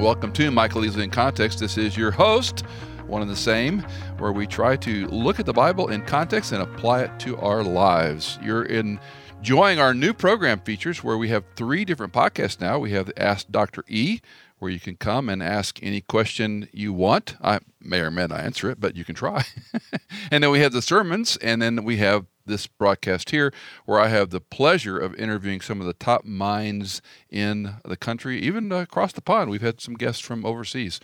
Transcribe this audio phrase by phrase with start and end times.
[0.00, 1.58] Welcome to Michael Easley in Context.
[1.58, 2.62] This is your host,
[3.06, 3.80] one and the same,
[4.16, 7.62] where we try to look at the Bible in context and apply it to our
[7.62, 8.38] lives.
[8.42, 12.78] You're enjoying our new program features where we have three different podcasts now.
[12.78, 13.84] We have Ask Dr.
[13.88, 14.20] E,
[14.60, 17.34] where you can come and ask any question you want.
[17.42, 19.44] I may or may not answer it, but you can try.
[20.30, 23.52] and then we have the sermons, and then we have this broadcast here,
[23.86, 27.00] where I have the pleasure of interviewing some of the top minds
[27.30, 29.50] in the country, even across the pond.
[29.50, 31.00] We've had some guests from overseas.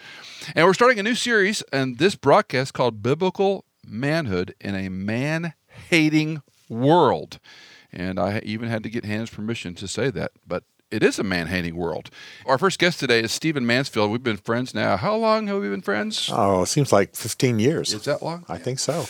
[0.55, 5.55] And we're starting a new series and this broadcast called Biblical Manhood in a Man
[5.89, 7.39] Hating World.
[7.91, 11.25] And I even had to get Hannah's permission to say that, but it is a
[11.25, 12.11] man hating world.
[12.47, 14.11] Our first guest today is Stephen Mansfield.
[14.11, 14.97] We've been friends now.
[14.97, 16.31] How long have we been friends?
[16.33, 17.93] Oh, it seems like 15 years.
[17.93, 18.45] Is that long?
[18.49, 19.07] I think so.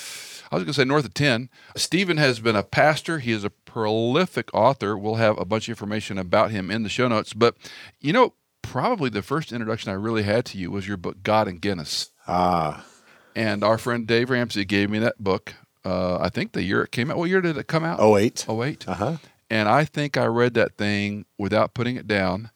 [0.50, 1.50] I was going to say north of 10.
[1.74, 3.18] Stephen has been a pastor.
[3.18, 4.96] He is a prolific author.
[4.96, 7.32] We'll have a bunch of information about him in the show notes.
[7.32, 7.56] But,
[8.00, 11.48] you know, probably the first introduction I really had to you was your book, God
[11.48, 12.10] and Guinness.
[12.28, 12.86] Ah.
[13.34, 15.54] And our friend Dave Ramsey gave me that book.
[15.84, 17.16] Uh, I think the year it came out.
[17.16, 18.00] What year did it come out?
[18.00, 18.46] 08.
[18.48, 18.88] 08.
[18.88, 19.16] Uh huh.
[19.50, 22.50] And I think I read that thing without putting it down.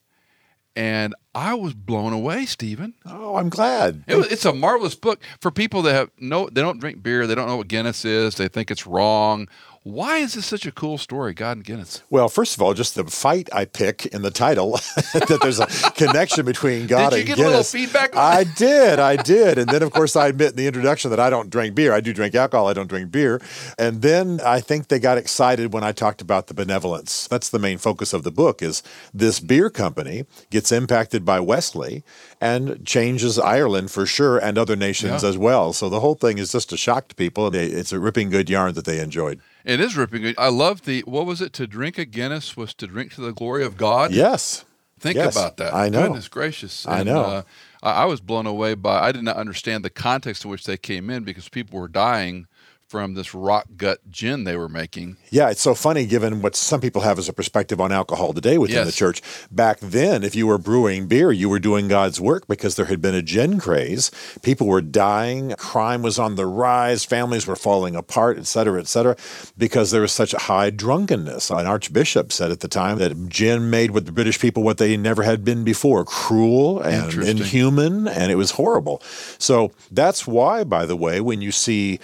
[0.77, 2.95] And I was blown away, Stephen.
[3.05, 4.05] Oh, I'm glad.
[4.07, 7.27] It was, it's a marvelous book for people that have no, they don't drink beer,
[7.27, 9.49] they don't know what Guinness is, they think it's wrong,
[9.83, 12.03] why is this such a cool story, God and Guinness?
[12.11, 14.73] Well, first of all, just the fight I pick in the title
[15.15, 17.75] that there's a connection between God and did and you get Guinness.
[17.75, 18.15] A little feedback?
[18.17, 21.31] I did, I did, and then of course I admit in the introduction that I
[21.31, 21.93] don't drink beer.
[21.95, 22.69] I do drink alcohol.
[22.69, 23.41] I don't drink beer.
[23.79, 27.27] And then I think they got excited when I talked about the benevolence.
[27.29, 28.61] That's the main focus of the book.
[28.63, 28.83] Is
[29.15, 32.05] this beer company gets impacted by Wesley
[32.41, 35.29] and changes Ireland for sure and other nations Yeah.
[35.31, 35.73] as well.
[35.73, 37.55] So the whole thing is just a shock to people.
[37.55, 39.41] It's a ripping good yarn that they enjoyed.
[39.65, 40.35] It is ripping.
[40.39, 41.53] I love the what was it?
[41.55, 44.13] To drink a Guinness was to drink to the glory of God.
[44.13, 44.65] Yes.
[44.99, 45.75] Think Yes, about that.
[45.75, 46.03] I know.
[46.03, 46.87] Goodness gracious.
[46.87, 47.23] I know.
[47.23, 47.43] Uh,
[47.83, 49.01] I was blown away by.
[49.01, 52.47] I did not understand the context in which they came in because people were dying
[52.91, 55.17] from this rock gut gin they were making.
[55.31, 58.59] Yeah, it's so funny given what some people have as a perspective on alcohol today
[58.59, 58.87] within Yes.
[58.87, 59.23] the church.
[59.49, 63.01] Back then, if you were brewing beer, you were doing God's work because there had
[63.01, 64.11] been a gin craze.
[64.43, 68.89] People were dying, crime was on the rise, families were falling apart, et cetera, et
[68.89, 69.15] cetera,
[69.57, 71.49] because there was such a high drunkenness.
[71.51, 74.97] An archbishop said at the time that gin made with the British people what they
[74.97, 79.01] never had been before cruel and inhuman, and it was horrible.
[79.39, 82.01] So that's why, by the way, when you see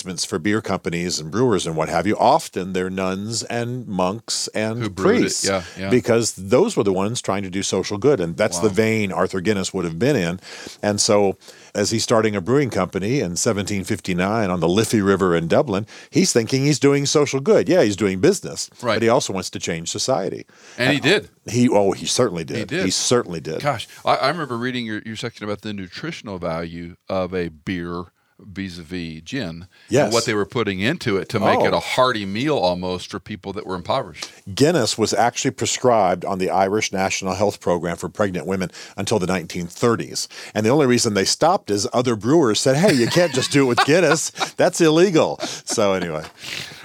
[0.00, 4.48] advertisements for beer companies and brewers and what have you, often they're nuns and monks
[4.54, 5.44] and priests.
[5.44, 5.90] yeah, yeah.
[5.90, 8.20] Because those were the ones trying to do social good.
[8.20, 10.40] And that's the vein Arthur Guinness would have been in.
[10.82, 11.36] And so
[11.74, 16.32] as he's starting a brewing company in 1759 on the Liffey River in Dublin, he's
[16.32, 17.68] thinking he's doing social good.
[17.68, 18.70] Yeah, he's doing business.
[18.82, 18.96] Right.
[18.96, 20.46] But he also wants to change society.
[20.78, 21.28] And he uh, did.
[21.46, 22.56] He oh, he certainly did.
[22.56, 22.92] He did.
[22.92, 23.60] certainly did.
[23.60, 28.06] Gosh, I, I remember reading your, your section about the nutritional value of a beer
[28.44, 30.04] vis-a-vis gin Yes.
[30.04, 31.66] and what they were putting into it to make Oh.
[31.66, 31.80] it a oh.
[31.80, 34.30] hearty meal almost for people that were impoverished.
[34.54, 39.26] Guinness was actually prescribed on the Irish National Health Program for pregnant women until the
[39.26, 40.26] 1930s.
[40.54, 43.62] And the only reason they stopped is other brewers said, hey, you can't just do
[43.64, 44.30] it with Guinness.
[44.56, 45.38] That's illegal.
[45.40, 46.24] So, anyway,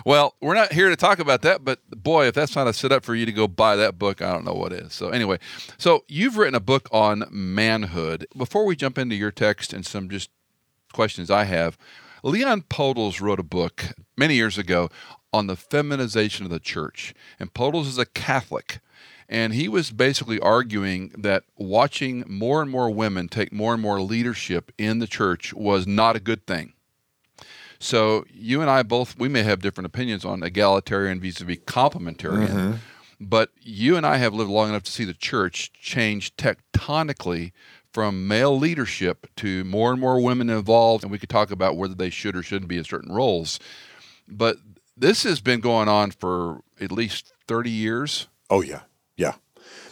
[0.06, 3.04] Well, we're not here to talk about that, but boy, if that's not a setup
[3.04, 4.94] for you to go buy that book, I don't know what is.
[4.94, 5.40] So, anyway,
[5.80, 8.28] so you've written a book on manhood.
[8.38, 10.30] Before we jump into your text and some just
[10.96, 11.78] questions I have,
[12.24, 14.90] Leon Podles wrote a book many years ago
[15.34, 17.14] on the feminization of the church.
[17.38, 18.80] And Podles is a Catholic.
[19.28, 24.00] And he was basically arguing that watching more and more women take more and more
[24.00, 26.74] leadership in the church was not a good thing.
[27.78, 32.72] So you and I both we may have different opinions on egalitarian vis-a-vis complementarian, mm-hmm.
[33.20, 37.52] but you and I have lived long enough to see the church change tectonically
[37.96, 41.96] from male leadership to more and more women involved, and we could talk about whether
[41.96, 43.58] they should or shouldn't be in certain roles.
[44.28, 44.58] But
[44.98, 48.28] this has been going on for at least 30 years.
[48.50, 48.82] oh, yeah.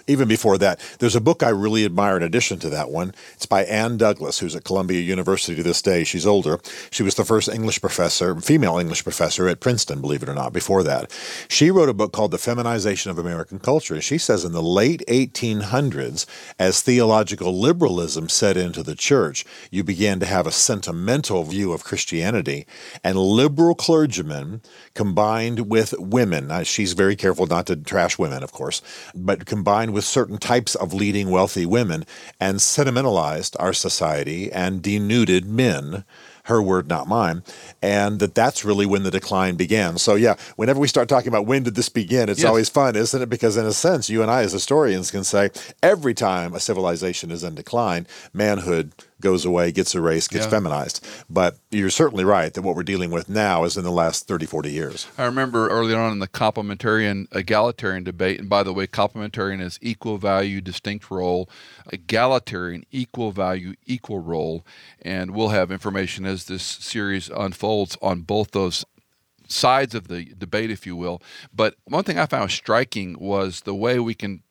[0.07, 3.13] Even before that, there's a book I really admire in addition to that one.
[3.35, 6.03] It's by Ann Douglas, who's at Columbia University to this day.
[6.03, 6.59] She's older.
[6.91, 10.51] She was the first English professor, female English professor at Princeton, believe it or not,
[10.51, 11.09] before that.
[11.47, 13.94] She wrote a book called The Feminization of American Culture.
[13.94, 16.25] And she says in the late 1800s,
[16.59, 21.83] as theological liberalism set into the church, you began to have a sentimental view of
[21.83, 22.65] Christianity,
[23.03, 24.61] and liberal clergymen
[24.94, 26.47] combined with women.
[26.47, 28.81] Now, she's very careful not to trash women, of course,
[29.15, 32.06] but combined with certain types of leading wealthy women
[32.40, 36.04] and sentimentalized our society and denuded men
[36.48, 37.42] her word, not mine,
[37.81, 39.98] and that that's really when the decline began.
[39.98, 42.50] So yeah, whenever we start talking about when did this begin, it's Yes.
[42.50, 43.30] always fun, isn't it?
[43.30, 45.51] Because in a sense, you and I as historians can say
[45.81, 48.92] every time a civilization is in decline, manhood
[49.23, 50.51] goes away, gets erased, gets Yeah.
[50.51, 51.03] feminized.
[51.29, 54.45] But you're certainly right that what we're dealing with now is in the last 30,
[54.45, 55.07] 40 years.
[55.17, 59.79] I remember early on in the complementarian egalitarian debate, and by the way, complementarian is
[59.81, 61.49] equal value, distinct role,
[61.91, 64.65] egalitarian, equal value, equal role.
[65.01, 68.85] And we'll have information as this series unfolds on both those
[69.47, 71.21] sides of the debate, if you will.
[71.53, 74.43] But one thing I found striking was the way we can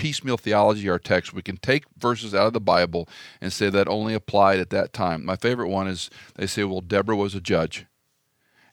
[0.00, 1.34] piecemeal theology our text.
[1.34, 3.06] We can take verses out of the Bible
[3.38, 5.26] and say that only applied at that time.
[5.26, 7.84] My favorite one is they say, well, Deborah was a judge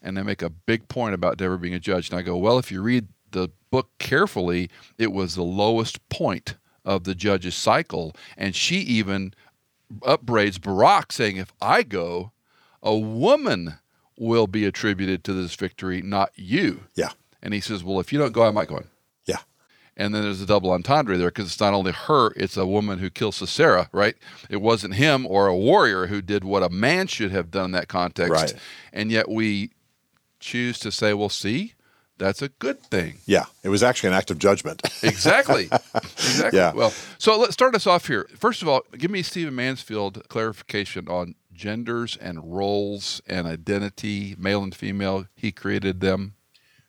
[0.01, 2.09] and they make a big point about Deborah being a judge.
[2.09, 6.56] And I go, well, if you read the book carefully, it was the lowest point
[6.85, 8.15] of the judge's cycle.
[8.38, 9.33] And she even
[10.03, 12.31] upbraids Barak, saying, if I go,
[12.81, 13.80] a woman
[14.18, 16.85] will be attributed to this victory, not you.
[16.95, 17.09] Yeah.
[17.44, 18.83] And he says, well, if you don't go, I might go.
[19.99, 22.99] And then there's a double entendre there because it's not only her, it's a woman
[22.99, 24.15] who killed Sisera, right?
[24.47, 27.71] It wasn't him or a warrior who did what a man should have done in
[27.71, 28.31] that context.
[28.31, 28.53] Right.
[28.94, 29.71] And yet we
[30.39, 31.73] choose to say, well, see,
[32.19, 33.15] that's a good thing.
[33.25, 33.45] Yeah.
[33.63, 34.81] It was actually an act of judgment.
[35.03, 35.69] Exactly.
[35.94, 36.57] exactly.
[36.57, 36.73] Yeah.
[36.73, 38.27] Well, so let's start us off here.
[38.35, 44.63] First of all, give me Stephen Mansfield clarification on genders and roles and identity, male
[44.63, 45.27] and female.
[45.35, 46.33] He created them.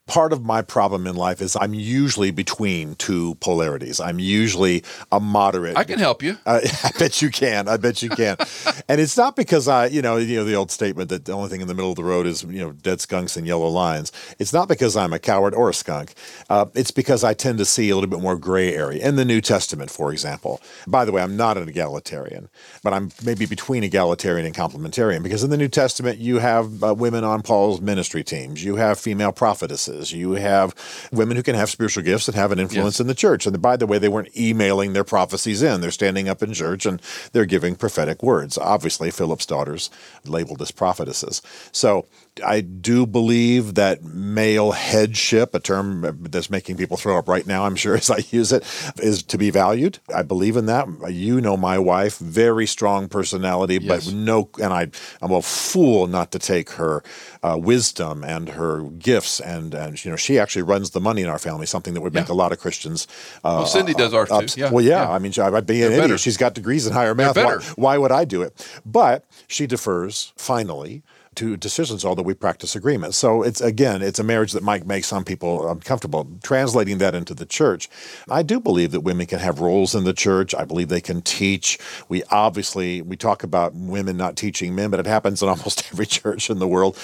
[0.08, 4.00] Part of my problem in life is I'm usually between two polarities.
[4.00, 4.82] I'm usually
[5.12, 5.76] a moderate.
[5.76, 6.37] I can help you.
[6.44, 7.69] Uh, I bet you can.
[7.69, 8.37] I bet you can.
[8.88, 11.50] and it's not because I, you know, you know the old statement that the only
[11.50, 14.10] thing in the middle of the road is you know dead skunks and yellow lions.
[14.38, 16.14] It's not because I'm a coward or a skunk.
[16.49, 19.25] Uh, it's because I tend to see a little bit more gray area in the
[19.25, 20.60] New Testament, for example.
[20.87, 22.49] By the way, I'm not an egalitarian,
[22.82, 26.94] but I'm maybe between egalitarian and complementarian because in the New Testament you have uh,
[26.94, 28.64] women on Paul's ministry teams.
[28.64, 29.98] You have female prophetesses.
[30.06, 30.75] You have
[31.12, 33.00] women who can have spiritual gifts and have an influence Yes.
[33.00, 33.47] in the church.
[33.47, 35.81] And by the way, they weren't emailing their prophecies in.
[35.81, 37.00] They're standing up in church and
[37.33, 38.56] they're giving prophetic words.
[38.59, 39.91] Obviously, Philip's daughters
[40.25, 41.43] labeled as prophetesses.
[41.73, 42.06] So
[42.44, 47.64] I do believe that male headship, a term that's making people throw up right now,
[47.64, 48.64] I'm sure as I use it,
[49.02, 49.99] is to be valued.
[50.14, 50.87] I believe in that.
[51.08, 54.06] You know my wife, very strong personality, Yes.
[54.06, 54.88] but no, and I,
[55.23, 57.02] I'm a fool not to take her
[57.43, 61.29] uh, wisdom and her gifts, and and you know she actually runs the money in
[61.29, 62.34] our family, something that would make Yeah.
[62.34, 63.06] a lot of Christians.
[63.44, 64.61] Uh, Well, Cindy does ours too.
[64.61, 65.11] Yeah, well, yeah, yeah.
[65.11, 66.00] I mean, I'd be an idiot.
[66.02, 66.19] better.
[66.19, 67.37] She's got degrees in higher math.
[67.37, 68.81] Why, why would I do it?
[68.84, 71.02] But she defers finally
[71.37, 73.15] to decisions, although we practice agreement.
[73.15, 76.29] So it's again, it's a marriage that might make some people uncomfortable.
[76.43, 77.89] Translating that into the church,
[78.31, 80.55] I do believe that women can have roles in the church.
[80.55, 81.79] I believe they can teach.
[82.09, 86.07] We obviously we talk about women not teaching men, but it happens in almost every
[86.07, 86.97] church in the world.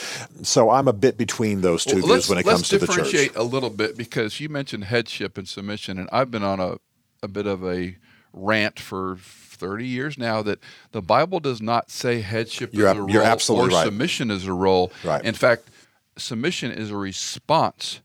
[0.43, 2.97] So I'm a bit between those two Well, views when it comes to the church.
[2.97, 6.61] Let's differentiate a little bit because you mentioned headship and submission, and I've been on
[6.61, 6.77] a,
[7.23, 7.97] a bit of a
[8.35, 10.59] rant for 30 years now that
[10.93, 13.85] the Bible does not say headship You're is a you're role absolutely or right.
[13.85, 14.93] submission is a role.
[15.05, 15.25] Right.
[15.25, 15.71] In fact,
[16.17, 18.01] submission is a response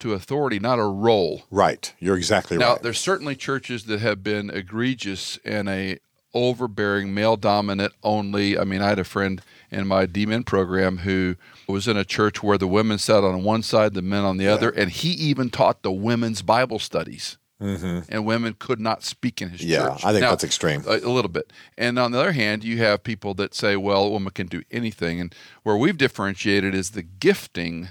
[0.00, 1.42] to authority, not a role.
[1.50, 2.76] Right, you're exactly Now, right.
[2.76, 5.98] Now, there's certainly churches that have been egregious in a
[6.34, 8.58] overbearing, male dominant only.
[8.58, 9.40] I mean, I had a friend
[9.70, 11.36] in my D-Min program who
[11.66, 14.46] was in a church where the women sat on one side, the men on the
[14.46, 17.38] other, and he even taught the women's Bible studies.
[17.60, 18.00] Mm-hmm.
[18.08, 20.02] And women could not speak in his Yeah, church.
[20.02, 20.84] Yeah, I think Now, that's extreme.
[20.86, 21.52] A, a little bit.
[21.76, 24.62] And on the other hand, you have people that say, well, a woman can do
[24.70, 25.20] anything.
[25.20, 25.34] And
[25.64, 27.88] where we've differentiated is the gifting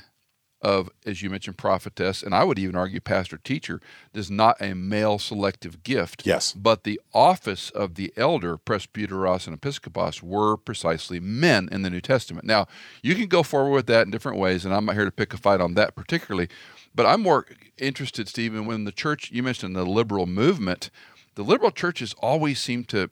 [0.62, 3.80] of, as you mentioned, prophetess, and I would even argue pastor teacher,
[4.14, 6.26] is not a male selective gift.
[6.26, 6.52] Yes.
[6.54, 12.02] But the office of the elder, presbyteros and episcopos, were precisely men in the New
[12.02, 12.46] Testament.
[12.46, 12.68] Now,
[13.04, 15.34] you can go forward with that in different ways, and I'm not here to pick
[15.34, 16.50] a fight on that particularly.
[16.98, 17.46] But I'm more
[17.78, 20.90] interested, Stephen, when the church, you mentioned the liberal movement,
[21.36, 23.12] the liberal churches always seem to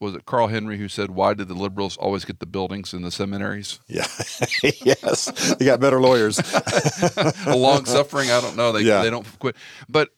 [0.00, 3.02] was it Carl Henry who said, "Why did the liberals always get the buildings in
[3.02, 4.06] the seminaries?" Yeah,
[4.62, 6.38] yes, they got better lawyers.
[7.46, 8.30] a long suffering.
[8.30, 8.70] I don't know.
[8.70, 9.02] They Yeah.
[9.02, 9.56] they don't quit.
[9.88, 10.10] But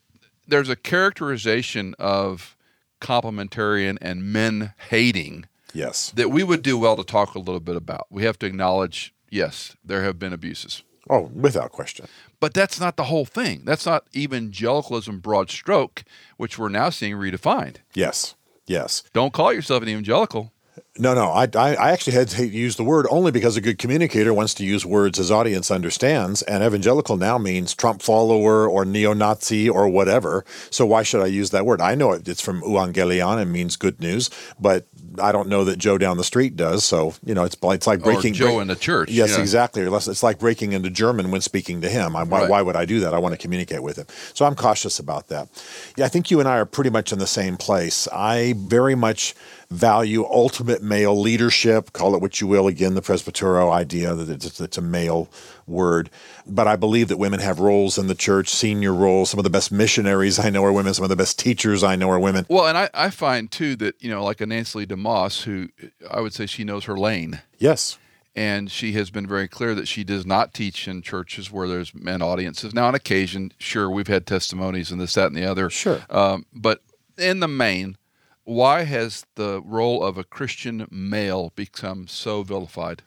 [0.47, 2.55] there's a characterization of
[3.01, 6.11] complementarian and men hating yes.
[6.15, 8.09] that we would do well to talk a little bit about.
[8.11, 10.83] We have to acknowledge, yes, there have been abuses.
[11.09, 12.07] Oh, without question.
[12.43, 13.63] But that's not the whole thing.
[13.65, 16.03] That's not evangelicalism broad stroke,
[16.39, 17.77] which we're now seeing redefined.
[17.95, 18.35] Yes.
[18.67, 19.05] Yes.
[19.13, 20.53] Don't call yourself an evangelical.
[20.99, 21.31] No, no.
[21.31, 24.53] I, I, I actually had to use the word only because a good communicator wants
[24.55, 26.43] to use words his audience understands.
[26.43, 30.45] And evangelical now means Trump follower or neo Nazi or whatever.
[30.69, 31.81] So why should I use that word?
[31.81, 34.29] I know it, it's from euangelion and means good news,
[34.61, 34.87] but
[35.19, 36.85] I don't know that Joe down the street does.
[36.85, 38.33] So, you know, it's, it's like breaking.
[38.33, 39.11] Or Joe break, in the church.
[39.11, 39.41] Yes, yeah.
[39.41, 39.83] exactly.
[39.83, 42.15] It's like breaking into German when speaking to him.
[42.17, 42.51] I, why, Right.
[42.51, 43.15] why would I do that?
[43.15, 44.07] I want to communicate with him.
[44.35, 45.49] So I'm cautious about that.
[45.97, 48.09] Yeah, I think you and I are pretty much in the same place.
[48.09, 49.35] I very much
[49.71, 52.67] value ultimate male leadership, call it what you will.
[52.67, 55.31] Again, the Presbytero idea that it's, it's a male
[55.67, 56.11] word.
[56.47, 59.31] But I believe that women have roles in the church, senior roles.
[59.31, 60.93] Some of the best missionaries I know are women.
[60.93, 62.45] Some of the best teachers I know are women.
[62.49, 65.69] Well, and I, I find too that, you know, like a Nancy Lee DeMoss, who
[66.11, 67.41] I would say she knows her lane.
[67.59, 67.99] Yes.
[68.35, 71.95] And she has been very clear that she does not teach in churches where there's
[71.95, 72.75] men audiences.
[72.75, 75.69] Now, on occasion, sure, we've had testimonies and this, that, and the other.
[75.69, 76.01] Sure.
[76.09, 76.81] Um, but
[77.19, 77.99] in the main,
[78.45, 83.03] why has the role of a Christian male become so vilified?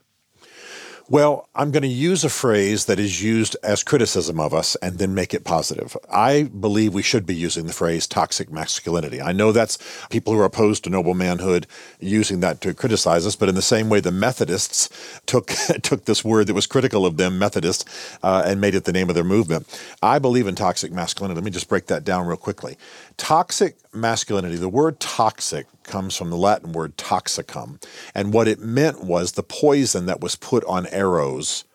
[1.07, 4.97] Well, I'm going to use a phrase that is used as criticism of us and
[4.97, 5.95] then make it positive.
[6.11, 9.21] I believe we should be using the phrase toxic masculinity.
[9.21, 9.77] I know that's
[10.09, 11.67] people who are opposed to noble manhood
[11.99, 14.89] using that to criticize us, but in the same way the Methodists
[15.27, 15.47] took
[15.83, 17.87] took this word that was critical of them, Methodist,
[18.23, 19.67] uh, and made it the name of their movement.
[20.01, 21.35] I believe in toxic masculinity.
[21.35, 22.77] Let me just break that down real quickly.
[23.17, 27.79] Toxic masculinity, the word toxic comes from the Latin word toxicum.
[28.13, 31.65] And what it meant was the poison that was put on arrows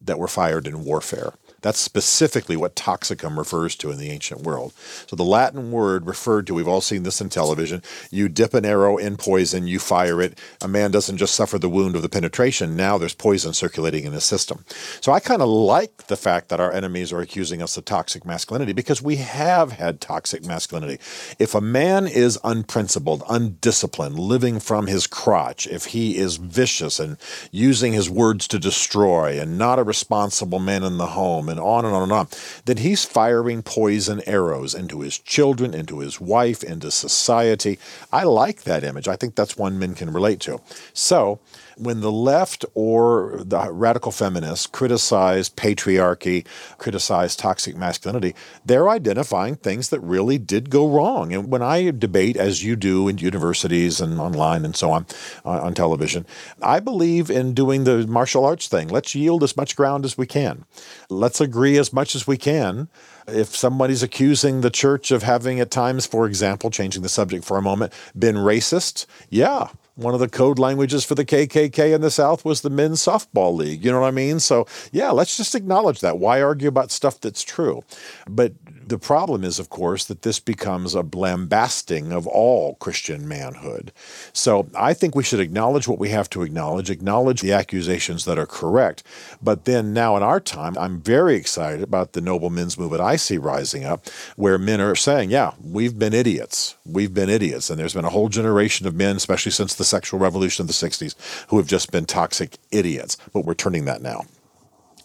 [0.00, 1.34] that were fired in warfare.
[1.62, 4.72] That's specifically what toxicum refers to in the ancient world.
[5.06, 7.82] So the Latin word referred to, we've all seen this in television.
[8.10, 10.38] You dip an arrow in poison, you fire it.
[10.60, 14.12] A man doesn't just suffer the wound of the penetration, now there's poison circulating in
[14.12, 14.64] his system.
[15.00, 18.24] So I kind of like the fact that our enemies are accusing us of toxic
[18.24, 20.98] masculinity because we have had toxic masculinity.
[21.38, 27.16] If a man is unprincipled, undisciplined, living from his crotch, if he is vicious and
[27.50, 31.84] using his words to destroy and not a responsible man in the home, and on
[31.84, 32.28] and on and on,
[32.64, 37.78] then he's firing poison arrows into his children, into his wife, into society.
[38.12, 39.08] I like that image.
[39.08, 40.60] I think that's one men can relate to.
[40.92, 41.40] So,
[41.80, 46.46] when the left or the radical feminists criticize patriarchy,
[46.76, 48.34] criticize toxic masculinity,
[48.64, 51.32] they're identifying things that really did go wrong.
[51.32, 55.06] And when I debate, as you do in universities and online and so on,
[55.44, 56.26] uh, on television,
[56.62, 58.88] I believe in doing the martial arts thing.
[58.88, 60.66] Let's yield as much ground as we can.
[61.08, 62.88] Let's agree as much as we can.
[63.26, 67.56] If somebody's accusing the church of having, at times, for example, changing the subject for
[67.56, 69.68] a moment, been racist, yeah,
[70.00, 73.54] one of the code languages for the KKK in the South was the men's softball
[73.54, 73.84] league.
[73.84, 74.40] You know what I mean?
[74.40, 76.18] So, yeah, let's just acknowledge that.
[76.18, 77.82] Why argue about stuff that's true?
[78.26, 78.54] But
[78.90, 83.92] the problem is, of course, that this becomes a lambasting of all Christian manhood.
[84.32, 88.38] So I think we should acknowledge what we have to acknowledge, acknowledge the accusations that
[88.38, 89.02] are correct.
[89.42, 93.16] But then now in our time, I'm very excited about the noble men's movement I
[93.16, 96.74] see rising up, where men are saying, yeah, we've been idiots.
[96.84, 97.70] We've been idiots.
[97.70, 100.72] And there's been a whole generation of men, especially since the sexual revolution of the
[100.72, 101.14] 60s,
[101.48, 103.16] who have just been toxic idiots.
[103.32, 104.24] But we're turning that now.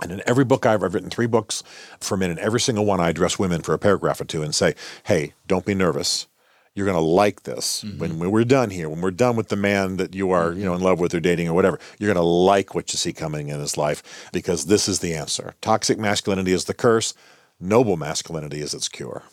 [0.02, 1.64] And in every book I've, I've written three books
[2.00, 4.54] for men, and every single one I address women for a paragraph or two and
[4.54, 4.76] say,
[5.06, 6.28] hey, don't be nervous.
[6.74, 7.84] You're going to like this.
[7.84, 8.00] Mm-hmm.
[8.00, 10.66] When, when we're done here, when we're done with the man that you are, you
[10.66, 13.14] know, in love with or dating or whatever, you're going to like what you see
[13.14, 15.56] coming in his life because this is the answer.
[15.62, 17.14] Toxic masculinity is the curse.
[17.62, 19.24] Noble masculinity is its cure.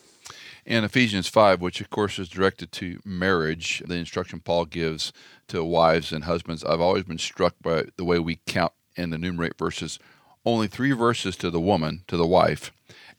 [0.65, 5.11] In Ephesians 5, which of course is directed to marriage, the instruction Paul gives
[5.49, 9.57] to wives and husbands, I've always been struck by the way we count and enumerate
[9.57, 9.99] verses.
[10.45, 12.71] Only three verses to the woman, to the wife,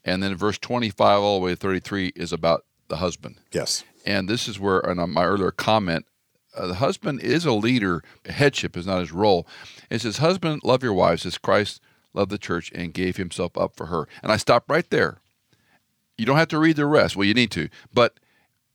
[0.03, 3.37] and then verse 25 all the way to 33 is about the husband.
[3.51, 3.83] Yes.
[4.05, 6.05] And this is where, on my earlier comment,
[6.55, 8.03] uh, the husband is a leader.
[8.25, 9.47] Headship is not his role.
[9.89, 11.81] It says, Husband, love your wives as Christ
[12.13, 14.07] loved the church and gave himself up for her.
[14.23, 15.19] And I stop right there.
[16.17, 17.15] You don't have to read the rest.
[17.15, 17.69] Well, you need to.
[17.93, 18.19] But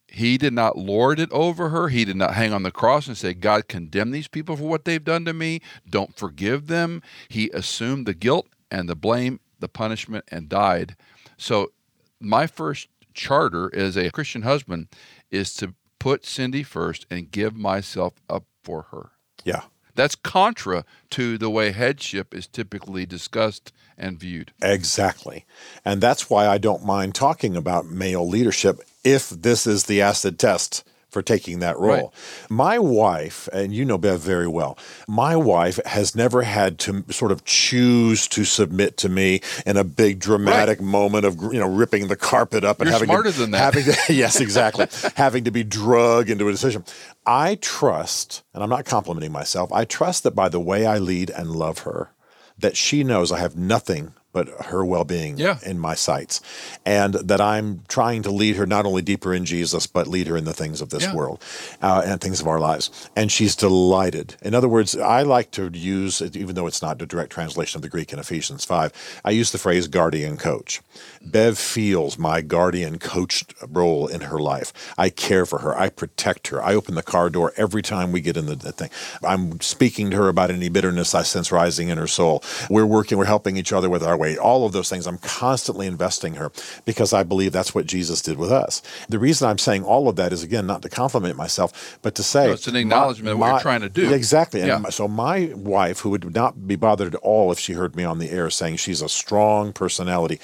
[0.08, 1.88] he did not lord it over her.
[1.88, 4.84] He did not hang on the cross and say, God, condemn these people for what
[4.84, 5.60] they've done to me.
[5.88, 7.02] Don't forgive them.
[7.28, 10.96] He assumed the guilt and the blame, the punishment, and died.
[11.36, 11.72] So,
[12.20, 14.88] my first charter as a Christian husband
[15.30, 19.10] is to put Cindy first and give myself up for her.
[19.44, 19.62] Yeah.
[20.00, 24.50] That's contra to the way headship is typically discussed and viewed.
[24.62, 25.44] Exactly.
[25.84, 30.38] And that's why I don't mind talking about male leadership if this is the acid
[30.38, 31.88] test for taking that role.
[31.90, 32.50] Right.
[32.50, 37.32] My wife, and you know Bev very well, my wife has never had to sort
[37.32, 42.08] of choose to submit to me in a big dramatic moment of you know ripping
[42.08, 43.74] the carpet up and You're having smarter to, than that.
[43.74, 44.86] having to yes exactly
[45.16, 46.84] having to be drug into a decision.
[47.26, 49.72] I trust, and I'm not complimenting myself.
[49.72, 52.12] I trust that by the way I lead and love her,
[52.58, 55.58] that she knows I have nothing but her well-being Yeah.
[55.64, 56.40] in my sights
[56.86, 60.36] and that i'm trying to lead her not only deeper in jesus but lead her
[60.36, 61.14] in the things of this Yeah.
[61.14, 61.42] world
[61.82, 65.70] uh, and things of our lives and she's delighted in other words i like to
[65.72, 68.92] use even though it's not a direct translation of the greek in ephesians 5
[69.24, 70.80] i use the phrase guardian coach
[71.22, 74.72] bev feels my guardian coach role in her life.
[74.96, 75.76] I care for her.
[75.78, 76.62] I protect her.
[76.62, 78.90] I open the car door every time we get in the, the thing.
[79.22, 82.42] I'm speaking to her about any bitterness i sense rising in her soul.
[82.70, 85.06] We're working we're helping each other with our weight all of those things.
[85.06, 86.50] I'm constantly investing her
[86.84, 88.80] because i believe that's what jesus did with us.
[89.08, 92.22] The reason i'm saying all of that is again not to compliment myself but to
[92.22, 94.12] say No, it's an acknowledgement of what you're trying to do.
[94.12, 94.60] exactly.
[94.60, 94.78] And Yeah.
[94.78, 98.04] my- so my wife who would not be bothered at all if she heard me
[98.04, 100.40] on the air saying she's a strong personality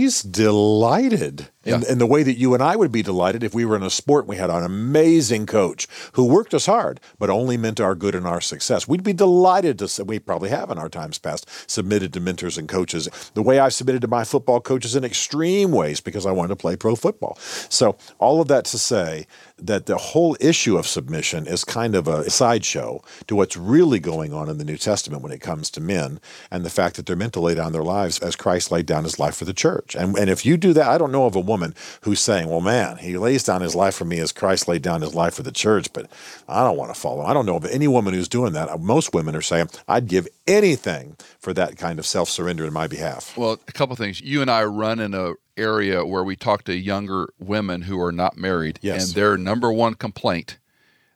[0.00, 1.88] she's delighted in, Yeah.
[1.92, 3.90] in the way that you and I would be delighted if we were in a
[3.90, 7.94] sport and we had an amazing coach who worked us hard, but only meant our
[7.94, 8.88] good and our success.
[8.88, 12.68] We'd be delighted to, we probably have in our times past, submitted to mentors and
[12.68, 16.48] coaches the way I've submitted to my football coaches in extreme ways because I wanted
[16.48, 17.36] to play pro football.
[17.68, 19.26] So, all of that to say
[19.58, 24.32] that the whole issue of submission is kind of a sideshow to what's really going
[24.32, 27.16] on in the New Testament when it comes to men and the fact that they're
[27.16, 29.94] meant to lay down their lives as Christ laid down his life for the church.
[29.94, 32.60] And, and if you do that, I don't know of a woman who's saying, well,
[32.60, 35.42] man, he lays down his life for me as Christ laid down his life for
[35.42, 36.10] the church, but
[36.48, 37.22] I don't want to follow.
[37.22, 38.80] I don't know of any woman who's doing that.
[38.80, 42.86] Most women are saying, I'd give anything for that kind of self surrender in my
[42.86, 43.36] behalf.
[43.36, 44.20] Well, a couple things.
[44.20, 48.12] You and I run in a area where we talk to younger women who are
[48.12, 49.06] not married, Yes.
[49.08, 50.58] and their number one complaint: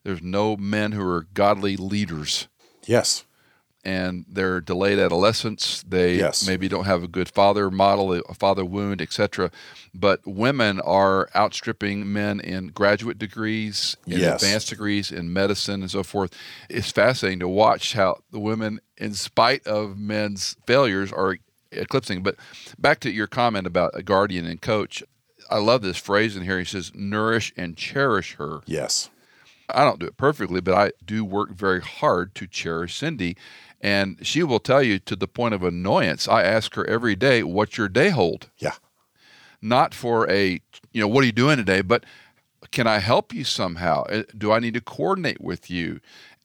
[0.03, 2.49] there's no men who are godly leaders,
[2.87, 3.25] Yes.
[3.85, 5.85] And they're delayed adolescence.
[5.87, 6.47] They Yes.
[6.47, 9.51] maybe don't have a good father model, a father wound, etc.
[9.95, 14.43] But women are outstripping men in graduate degrees, in Yes.
[14.43, 16.33] advanced degrees, in medicine, and so forth.
[16.69, 21.37] It's fascinating to watch how the women, in spite of men's failures, are
[21.71, 22.23] eclipsing.
[22.23, 22.37] But
[22.79, 25.03] back to your comment about a guardian and coach.
[25.51, 26.59] I love this phrase in here.
[26.59, 29.11] He says, "Nourish and cherish her." Yes.
[29.69, 33.37] I don't do it perfectly, but I do work very hard to cherish Cindy.
[33.85, 36.27] And she will tell you to the point of annoyance.
[36.27, 38.49] I ask her every day, What's your day hold?
[38.59, 38.73] Yeah.
[39.61, 40.63] Not for a,
[40.93, 41.83] you know, what are you doing today?
[41.83, 42.05] But
[42.71, 44.05] can I help you somehow?
[44.05, 46.01] Uh, Do I need to coordinate with you?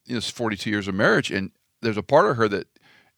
[0.06, 1.32] You know, It's 42 years of marriage.
[1.32, 2.68] And there's a part of her that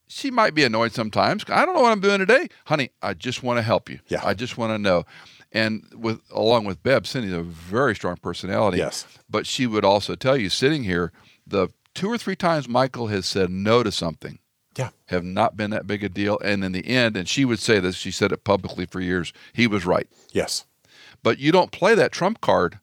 [0.08, 1.44] she might be annoyed sometimes.
[1.48, 2.48] I don't know what I'm doing today.
[2.66, 4.02] Honey, I just want to help you.
[4.08, 4.22] Yeah.
[4.24, 5.04] I just want to know.
[5.52, 8.78] And with along with Bev, Cindy's a very strong personality.
[8.78, 9.08] Yes.
[9.30, 11.12] But she would also tell you, sitting here,
[11.48, 14.40] the two or three times Michael has said no to something
[14.78, 14.90] Yeah.
[15.08, 16.40] have not been that big a deal.
[16.40, 19.34] And in the end, and she would say this, she said it publicly for years,
[19.54, 20.08] he was right.
[20.32, 20.66] Yes.
[21.24, 22.80] But you don't play that trump card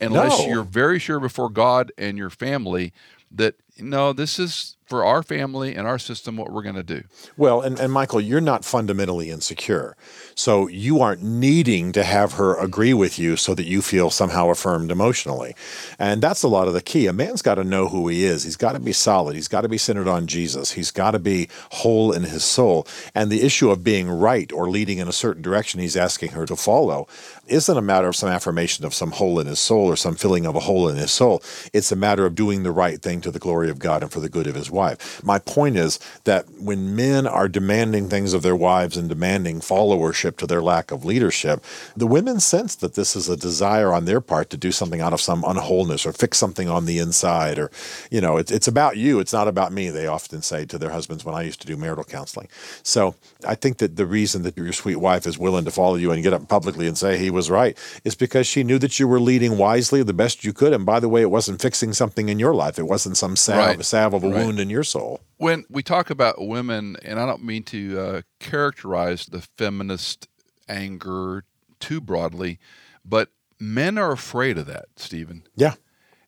[0.00, 0.46] unless No.
[0.46, 2.92] you're very sure before God and your family
[3.30, 7.02] that, no, this is for our family and our system what we're going to do.
[7.36, 9.96] Well, and, and Michael, you're not fundamentally insecure.
[10.34, 14.50] So you aren't needing to have her agree with you so that you feel somehow
[14.50, 15.54] affirmed emotionally.
[15.98, 17.06] And that's a lot of the key.
[17.06, 18.44] A man's got to know who he is.
[18.44, 19.36] He's got to be solid.
[19.36, 20.72] He's got to be centered on Jesus.
[20.72, 22.86] He's got to be whole in his soul.
[23.14, 26.46] And the issue of being right or leading in a certain direction he's asking her
[26.46, 27.08] to follow
[27.46, 30.46] isn't a matter of some affirmation of some hole in his soul or some filling
[30.46, 31.42] of a hole in his soul.
[31.72, 34.20] It's a matter of doing the right thing to the glory of God and for
[34.20, 35.22] the good of his wife.
[35.24, 40.36] My point is that when men are demanding things of their wives and demanding followership
[40.38, 41.64] to their lack of leadership,
[41.96, 45.12] the women sense that this is a desire on their part to do something out
[45.12, 47.70] of some unwholeness or fix something on the inside or,
[48.10, 49.20] you know, it's, it's about you.
[49.20, 51.76] It's not about me, they often say to their husbands when I used to do
[51.76, 52.48] marital counseling.
[52.82, 53.14] So
[53.46, 56.22] I think that the reason that your sweet wife is willing to follow you and
[56.22, 59.20] get up publicly and say he was right is because she knew that you were
[59.20, 60.72] leading wisely the best you could.
[60.72, 62.78] And by the way, it wasn't fixing something in your life.
[62.78, 63.84] It wasn't some salve, Right.
[63.84, 64.44] salve of a Right.
[64.44, 65.20] wound in your soul.
[65.36, 70.26] When we talk about women, and I don't mean to uh, characterize the feminist
[70.68, 71.44] anger
[71.78, 72.58] too broadly,
[73.04, 73.28] but
[73.60, 75.44] men are afraid of that, Stephen.
[75.54, 75.74] Yeah.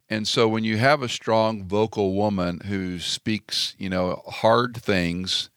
[0.08, 5.48] And so when you have a strong vocal woman who speaks, you know, hard things,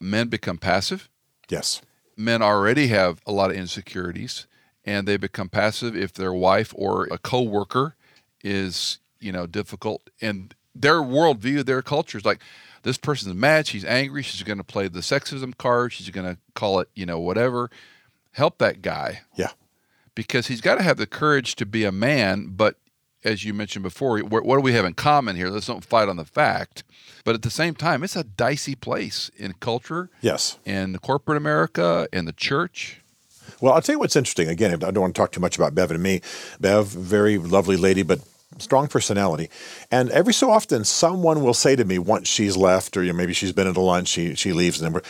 [0.00, 1.08] men become passive.
[1.48, 1.80] Yes.
[2.16, 4.46] Men already have a lot of insecurities
[4.84, 7.96] and they become passive if their wife or a coworker
[8.44, 12.40] is, you know, difficult and their worldview, their culture is like
[12.82, 16.38] this person's mad, she's angry, she's going to play the sexism card, she's going to
[16.54, 17.70] call it, you know, whatever.
[18.32, 19.50] Help that guy Yeah.
[20.14, 22.76] because he's got to have the courage to be a man, but
[23.24, 25.48] as you mentioned before, what, what do we have in common here?
[25.48, 26.84] Let's don't fight on the fact.
[27.24, 30.58] But at the same time, it's a dicey place in culture, Yes.
[30.64, 33.00] in corporate America, in the church.
[33.60, 34.48] Well, I'll tell you what's interesting.
[34.48, 36.20] Again, I don't want to talk too much about Bev and me.
[36.60, 38.20] Bev, very lovely lady, but
[38.58, 39.50] strong personality.
[39.90, 43.16] And every so often, someone will say to me once she's left, or you know,
[43.18, 45.02] maybe she's been at a lunch, she she leaves, and then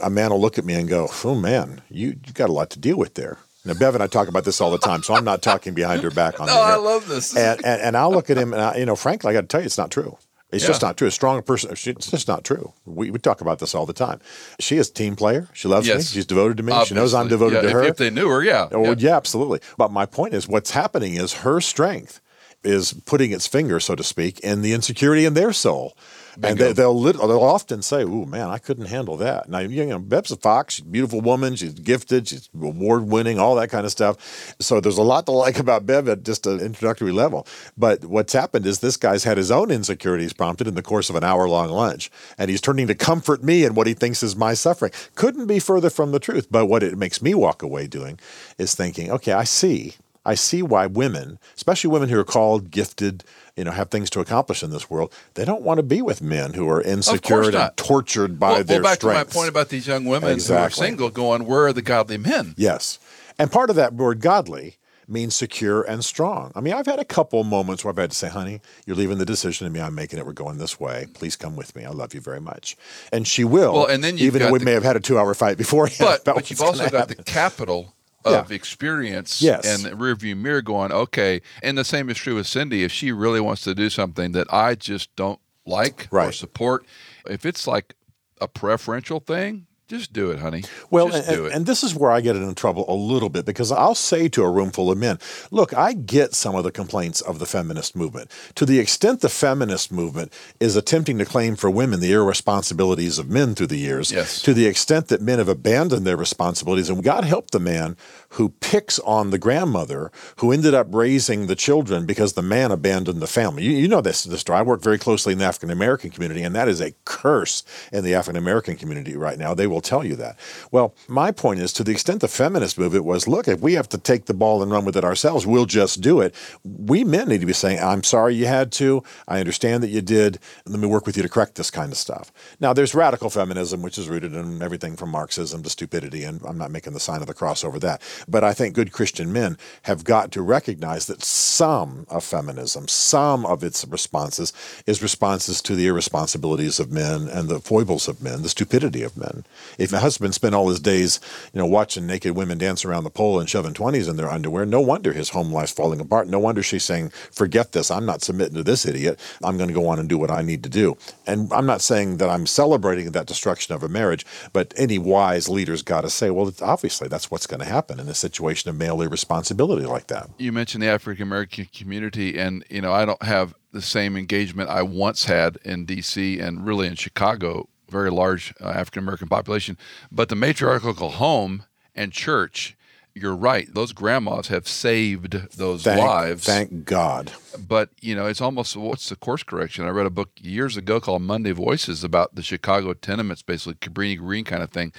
[0.00, 2.70] a man will look at me and go, "Oh man, you you got a lot
[2.70, 5.12] to deal with there." Now, Bev and I talk about this all the time, so
[5.14, 7.36] I'm not talking behind her back on Oh, the I love this.
[7.36, 9.46] and, and and I'll look at him, and I, you know, frankly, I got to
[9.48, 10.16] tell you, it's not true.
[10.52, 11.06] It's just not true.
[11.06, 12.72] A strong person, it's just not true.
[12.84, 14.18] We, we talk about this all the time.
[14.58, 15.46] She is a team player.
[15.52, 16.02] She loves me.
[16.02, 16.72] She's devoted to me.
[16.86, 17.82] She knows I'm devoted Yeah, to if- her.
[17.84, 18.66] If, they knew her, yeah.
[18.72, 18.94] Oh, yeah.
[18.98, 19.16] yeah.
[19.16, 19.60] absolutely.
[19.78, 22.20] But my point is, what's happening is her strength
[22.62, 25.96] is putting its finger, so to speak, in the insecurity in their soul.
[26.34, 26.64] And Bingo.
[26.66, 30.30] they, they'll they'll often say, "Ooh, man, I couldn't handle that." Now, you know, Bev's
[30.30, 30.74] a fox.
[30.74, 31.56] She's a beautiful woman.
[31.56, 32.28] She's gifted.
[32.28, 33.38] She's award winning.
[33.38, 34.54] All that kind of stuff.
[34.60, 37.46] So there's a lot to like about Bev at just an introductory level.
[37.76, 41.16] But what's happened is this guy's had his own insecurities prompted in the course of
[41.16, 44.36] an hour long lunch, and he's turning to comfort me in what he thinks is
[44.36, 44.92] my suffering.
[45.16, 46.46] Couldn't be further from the truth.
[46.50, 48.20] But what it makes me walk away doing
[48.56, 49.94] is thinking, okay, I see.
[50.24, 53.24] I see why women, especially women who are called, gifted,
[53.56, 56.20] you know, have things to accomplish in this world, they don't want to be with
[56.20, 59.32] men who are insecure and tortured by well, their well, back strengths.
[59.32, 62.18] to my point about these young women who are single going, where are the godly
[62.18, 62.54] men?
[62.56, 62.98] Yes.
[63.38, 64.76] And part of that word godly
[65.08, 66.52] means secure and strong.
[66.54, 69.18] I mean, I've had a couple moments where I've had to say, honey, you're leaving
[69.18, 69.80] the decision to me.
[69.80, 70.26] I'm making it.
[70.26, 71.06] We're going this way.
[71.14, 71.84] Please come with me.
[71.84, 72.76] I love you very much.
[73.12, 73.72] And she will.
[73.72, 75.98] Well, and then even though we the- may have had a two hour fight beforehand.
[76.24, 77.92] But, but you've also got the happen.
[78.22, 78.40] Capital Yeah.
[78.44, 79.66] of experience Yes.
[79.66, 81.40] and the rearview mirror going, okay.
[81.62, 82.84] And the same is true with Cindy.
[82.84, 86.84] If she really wants to do something that I just don't like or support,
[87.28, 87.94] if it's like
[88.40, 90.62] a preferential thing, just do it, honey.
[90.88, 91.52] Well, just and, do it.
[91.52, 94.44] and this is where I get into trouble a little bit because I'll say to
[94.44, 95.18] a room full of men,
[95.50, 98.30] look, I get some of the complaints of the feminist movement.
[98.54, 103.28] To the extent the feminist movement is attempting to claim for women the irresponsibilities of
[103.28, 104.40] men through the years, Yes.
[104.42, 107.96] to the extent that men have abandoned their responsibilities, and God help the man
[108.34, 113.20] who picks on the grandmother who ended up raising the children because the man abandoned
[113.20, 113.64] the family.
[113.64, 114.60] You, you know this, this story.
[114.60, 118.04] I work very closely in the African American community, and that is a curse in
[118.04, 119.52] the African American community right now.
[119.52, 120.38] They will tell you that.
[120.70, 123.88] Well, my point is to the extent the feminist movement was look, if we have
[123.90, 126.34] to take the ball and run with it ourselves, we'll just do it.
[126.64, 129.02] We men need to be saying, I'm sorry you had to.
[129.28, 130.38] I understand that you did.
[130.66, 132.32] Let me work with you to correct this kind of stuff.
[132.60, 136.58] Now, there's radical feminism, which is rooted in everything from Marxism to stupidity, and I'm
[136.58, 138.02] not making the sign of the cross over that.
[138.28, 143.46] But I think good Christian men have got to recognize that some of feminism, some
[143.46, 144.52] of its responses,
[144.86, 149.16] is responses to the irresponsibilities of men and the foibles of men, the stupidity of
[149.16, 149.44] men.
[149.78, 151.20] If a husband spent all his days,
[151.52, 154.66] you know, watching naked women dance around the pole and shoving twenties in their underwear,
[154.66, 156.28] no wonder his home life's falling apart.
[156.28, 157.90] No wonder she's saying, "Forget this.
[157.90, 159.18] I'm not submitting to this idiot.
[159.42, 161.80] I'm going to go on and do what I need to do." And I'm not
[161.80, 166.10] saying that I'm celebrating that destruction of a marriage, but any wise leader's got to
[166.10, 170.08] say, "Well, obviously that's what's going to happen in a situation of male irresponsibility like
[170.08, 174.16] that." you mentioned the African American community, and you know I don't have the same
[174.16, 176.40] engagement I once had in D.C.
[176.40, 179.76] and really in Chicago, very large uh, African American population.
[180.10, 182.76] But the matriarchal home and church,
[183.14, 186.44] you're right; those grandmas have saved those Thank, lives.
[186.44, 187.32] thank God.
[187.58, 189.84] but you know, it's almost what's the course correction?
[189.84, 194.16] I read a book years ago called Monday Voices about the Chicago tenements, basically Cabrini
[194.18, 194.92] Green kind of thing.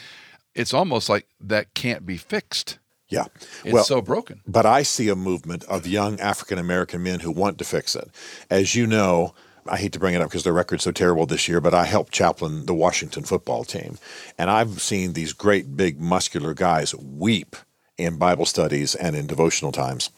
[0.54, 2.78] It's almost like that can't be fixed.
[3.08, 3.26] Yeah.
[3.66, 4.42] It's well, so broken.
[4.48, 8.10] But I see a movement of young African American men who want to fix it.
[8.50, 9.34] As you know,
[9.68, 11.86] I hate to bring it up because their record's so terrible this year, but I
[11.86, 13.98] helped chaplain the Washington football team.
[14.38, 17.56] And I've seen these great, big, muscular guys weep
[17.98, 20.10] in Bible studies and in devotional times.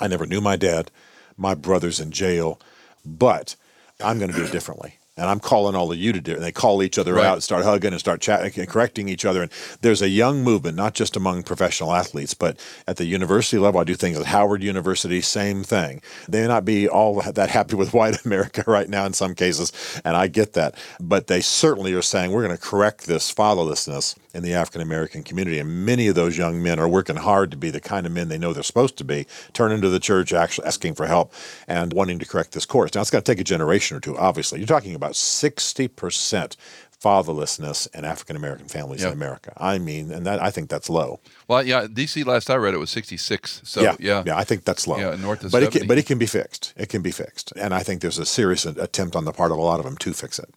[0.00, 0.90] I never knew my dad.
[1.36, 2.60] My brother's in jail,
[3.04, 3.56] but
[4.02, 4.98] I'm going to do it differently.
[5.16, 6.36] And I'm calling all of you to do it.
[6.36, 7.24] And they call each other Right.
[7.24, 9.42] out and start hugging and start chatting and correcting each other.
[9.42, 13.80] And there's a young movement, not just among professional athletes, but at the university level.
[13.80, 16.00] I do things at Howard University, same thing.
[16.28, 19.72] They may not be all that happy with white America right now in some cases,
[20.04, 20.74] and I get that.
[21.00, 25.22] But they certainly are saying we're going to correct this fatherlessness in the African American
[25.22, 25.58] community.
[25.58, 28.28] And many of those young men are working hard to be the kind of men
[28.28, 31.32] they know they're supposed to be, turning to the church, actually asking for help,
[31.68, 32.94] and wanting to correct this course.
[32.94, 34.58] Now, it's going to take a generation or two, obviously.
[34.58, 36.56] You're talking about 60%
[37.02, 39.08] fatherlessness in African American families Yeah.
[39.08, 39.52] in America.
[39.58, 41.20] I mean, and that I think that's low.
[41.48, 43.60] Well, yeah, DC last I read it was 66.
[43.64, 44.96] So yeah, yeah, yeah, I think that's low.
[44.96, 46.72] Yeah, north of but it can, but it can be fixed.
[46.76, 49.58] It can be fixed, and I think there's a serious attempt on the part of
[49.58, 50.54] a lot of them to fix it.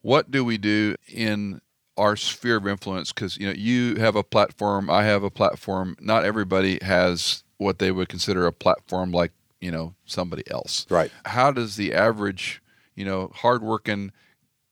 [0.00, 1.60] what do we do in
[1.96, 5.96] our sphere of influence because you know you have a platform i have a platform
[6.00, 9.30] not everybody has what they would consider a platform like
[9.64, 10.86] you know, somebody else.
[10.90, 11.10] Right.
[11.24, 12.62] How does the average,
[12.94, 14.12] you know, hardworking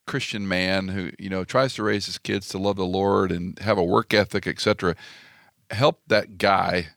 [0.06, 3.58] Christian man who, you know, tries to raise his kids to love the Lord and
[3.60, 4.94] have a work ethic, etc.,
[5.70, 6.88] help that guy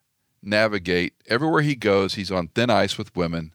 [0.44, 3.54] navigate everywhere he goes, he's on thin ice with women.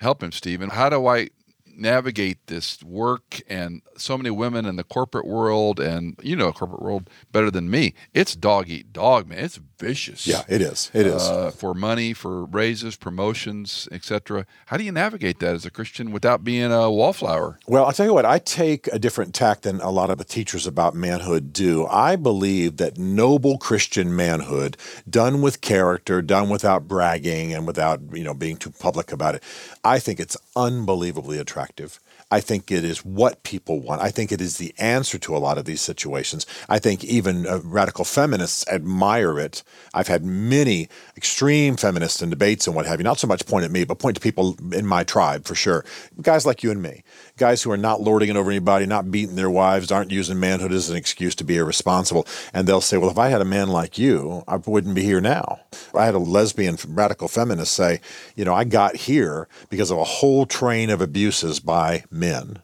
[0.00, 0.70] Help him, Stephen.
[0.70, 1.28] How do I
[1.78, 6.82] navigate this work and so many women in the corporate world and you know corporate
[6.82, 7.94] world better than me.
[8.12, 9.38] It's dog eat dog man.
[9.38, 10.90] It's vicious Yeah, it is.
[10.92, 11.22] It is.
[11.22, 16.10] uh, for money for raises promotions etc how do you navigate that as a christian
[16.12, 19.80] without being a wallflower Well, I'll tell you what, I take a different tack than
[19.80, 21.86] a lot of the teachers about manhood do.
[21.86, 24.76] I believe that noble Christian manhood,
[25.08, 29.42] done with character, done without bragging and without, you know, being too public about it,
[29.84, 32.00] I think it's unbelievably attractive.
[32.30, 34.02] I think it is what people want.
[34.02, 36.44] I think it is the answer to a lot of these situations.
[36.68, 39.62] I think even uh, radical feminists admire it.
[39.94, 43.64] I've had many extreme feminists in debates and what have you, not so much point
[43.64, 45.86] at me, but point to people in my tribe for sure.
[46.20, 47.02] Guys like you and me,
[47.38, 50.72] guys who are not lording it over anybody, not beating their wives, aren't using manhood
[50.72, 52.26] as an excuse to be irresponsible.
[52.52, 55.22] And they'll say, well, if I had a man like you, I wouldn't be here
[55.22, 55.60] now.
[55.94, 58.02] I had a lesbian radical feminist say,
[58.36, 62.17] you know, I got here because of a whole train of abuses by men.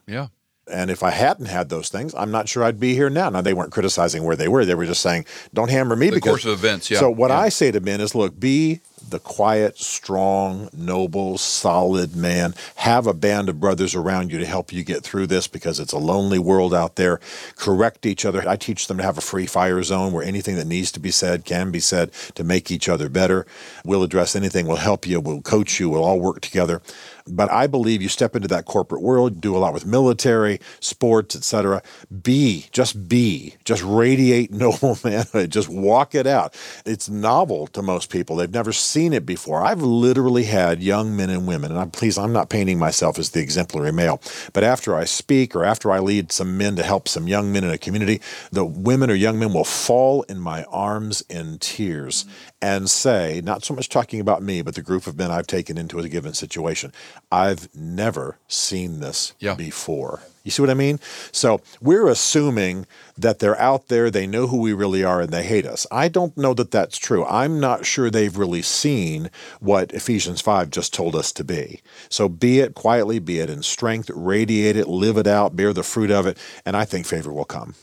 [0.07, 0.27] Yeah
[0.67, 3.29] And if I hadn't had those things, I'm not sure I'd be here now.
[3.29, 6.15] Now they weren't criticizing where they were; they were just saying, "Don't hammer me." The
[6.15, 7.39] because course of events, yeah, So what yeah.
[7.39, 12.55] I say to men is, look, be the quiet, strong, noble, solid man.
[12.77, 15.93] Have a band of brothers around you to help you get through this because it's
[15.93, 17.19] a lonely world out there.
[17.55, 18.47] Correct each other.
[18.47, 21.11] I teach them to have a free fire zone where anything that needs to be
[21.11, 23.45] said can be said to make each other better.
[23.83, 24.65] We'll address anything.
[24.67, 25.19] We'll help you.
[25.19, 25.89] We'll coach you.
[25.89, 26.81] We'll all work together.
[27.27, 31.35] But I believe you step into that corporate world, do a lot with military, sports,
[31.35, 31.81] etc.
[32.21, 35.51] Be, just be, just radiate noble manhood.
[35.51, 36.55] Just walk it out.
[36.85, 38.35] It's novel to most people.
[38.35, 39.63] They've never seen it before.
[39.63, 43.31] I've literally had young men and women, and I'm please, I'm not painting myself as
[43.31, 44.21] the exemplary male,
[44.53, 47.63] but after I speak or after I lead some men to help some young men
[47.63, 52.25] in a community, the women or young men will fall in my arms in tears
[52.61, 55.77] and say, not so much talking about me, but the group of men I've taken
[55.77, 56.93] into a given situation,
[57.31, 59.55] I've never seen this Yeah.
[59.55, 60.21] before.
[60.43, 60.99] You see what I mean?
[61.31, 62.85] So we're assuming
[63.17, 65.87] that they're out there, they know who we really are, and they hate us.
[65.91, 67.25] I don't know that that's true.
[67.25, 71.81] I'm not sure they've really seen what Ephesians 5 just told us to be.
[72.09, 75.83] So be it quietly, be it in strength, radiate it, live it out, bear the
[75.83, 77.73] fruit of it, and I think favor will come.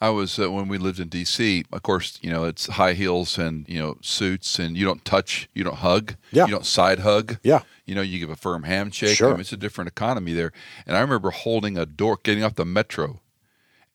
[0.00, 1.64] I was uh, when we lived in D.C.
[1.72, 5.48] Of course, you know it's high heels and you know suits, and you don't touch,
[5.54, 6.44] you don't hug, Yeah.
[6.46, 7.38] you don't side hug.
[7.42, 7.62] Yeah.
[7.86, 9.16] you know you give a firm handshake.
[9.16, 9.28] Sure.
[9.28, 10.52] I mean, it's a different economy there.
[10.86, 13.20] And I remember holding a door, getting off the metro,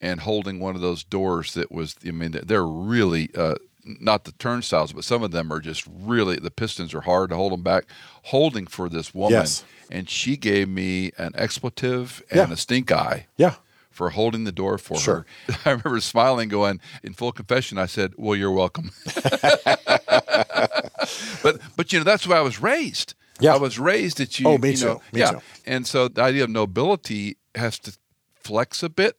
[0.01, 1.95] and holding one of those doors that was.
[2.05, 6.37] I mean, they're really uh, not the turnstiles, but some of them are just really
[6.37, 7.85] the pistons are hard to hold them back.
[8.23, 9.63] Holding for this woman, Yes.
[9.91, 12.53] and she gave me an expletive and Yeah.
[12.53, 13.55] a stink eye Yeah.
[13.91, 15.25] For holding the door for Sure.
[15.47, 15.55] her.
[15.65, 17.77] I remember smiling, going in full confession.
[17.77, 18.91] I said, "Well, you're welcome."
[21.43, 23.13] but but you know that's why I was raised.
[23.39, 23.55] Yeah.
[23.55, 24.47] I was raised that you.
[24.47, 25.01] Oh, me you know, too.
[25.13, 25.39] Me yeah, too.
[25.65, 27.97] and so the idea of nobility has to
[28.35, 29.17] flex a bit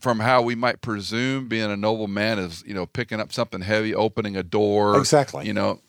[0.00, 3.60] from how we might presume being a noble man is, you know, picking up something
[3.60, 4.98] heavy, opening a door.
[4.98, 5.46] Exactly.
[5.46, 5.80] You know,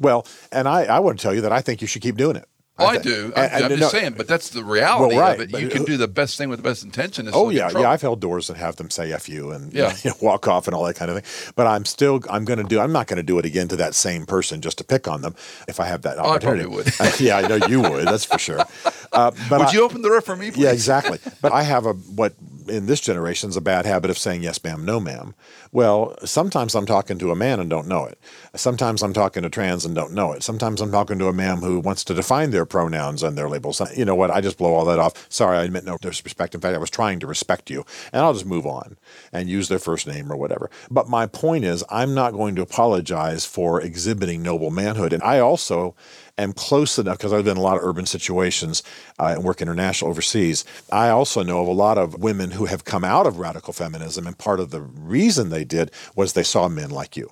[0.00, 2.36] Well, and I, I want to tell you that I think you should keep doing
[2.36, 2.48] it.
[2.78, 3.32] Oh, I, thi- do.
[3.36, 5.60] I, am no- just saying, but that's the reality Well, right, of it.
[5.60, 7.26] You can do the best thing with the best intention.
[7.28, 7.90] Oh still get in yeah, yeah.
[7.90, 9.94] I've held doors and have them say "f you" and Yeah.
[10.04, 11.52] you know, walk off and all that kind of thing.
[11.56, 12.80] But I'm still I'm going to do.
[12.80, 15.22] I'm not going to do it again to that same person just to pick on
[15.22, 15.34] them
[15.66, 16.66] if I have that Oh, I opportunity.
[16.66, 16.90] would.
[17.20, 18.06] yeah, I know you would.
[18.06, 18.64] That's for sure.
[19.12, 20.62] Uh, but Would I- you open the door for me, please?
[20.62, 21.18] yeah, exactly.
[21.40, 22.34] But I have a what
[22.68, 25.34] in this generation is a bad habit of saying yes, ma'am, no, ma'am.
[25.72, 28.18] Well, sometimes I'm talking to a man and don't know it.
[28.54, 30.42] Sometimes I'm talking to trans and don't know it.
[30.42, 33.80] Sometimes I'm talking to a ma'am who wants to define their pronouns and their labels.
[33.96, 34.30] You know what?
[34.30, 35.26] I just blow all that off.
[35.30, 36.54] Sorry, I meant no disrespect.
[36.54, 38.96] In fact, I was trying to respect you, and I'll just move on
[39.32, 40.70] and use their first name or whatever.
[40.90, 45.38] But my point is, I'm not going to apologize for exhibiting noble manhood, and I
[45.38, 45.94] also
[46.38, 48.82] am close enough because I've been in a lot of urban situations
[49.18, 50.64] uh, and work international overseas.
[50.92, 54.26] I also know of a lot of women who have come out of radical feminism,
[54.26, 57.30] and part of the reason they did was they saw men like you.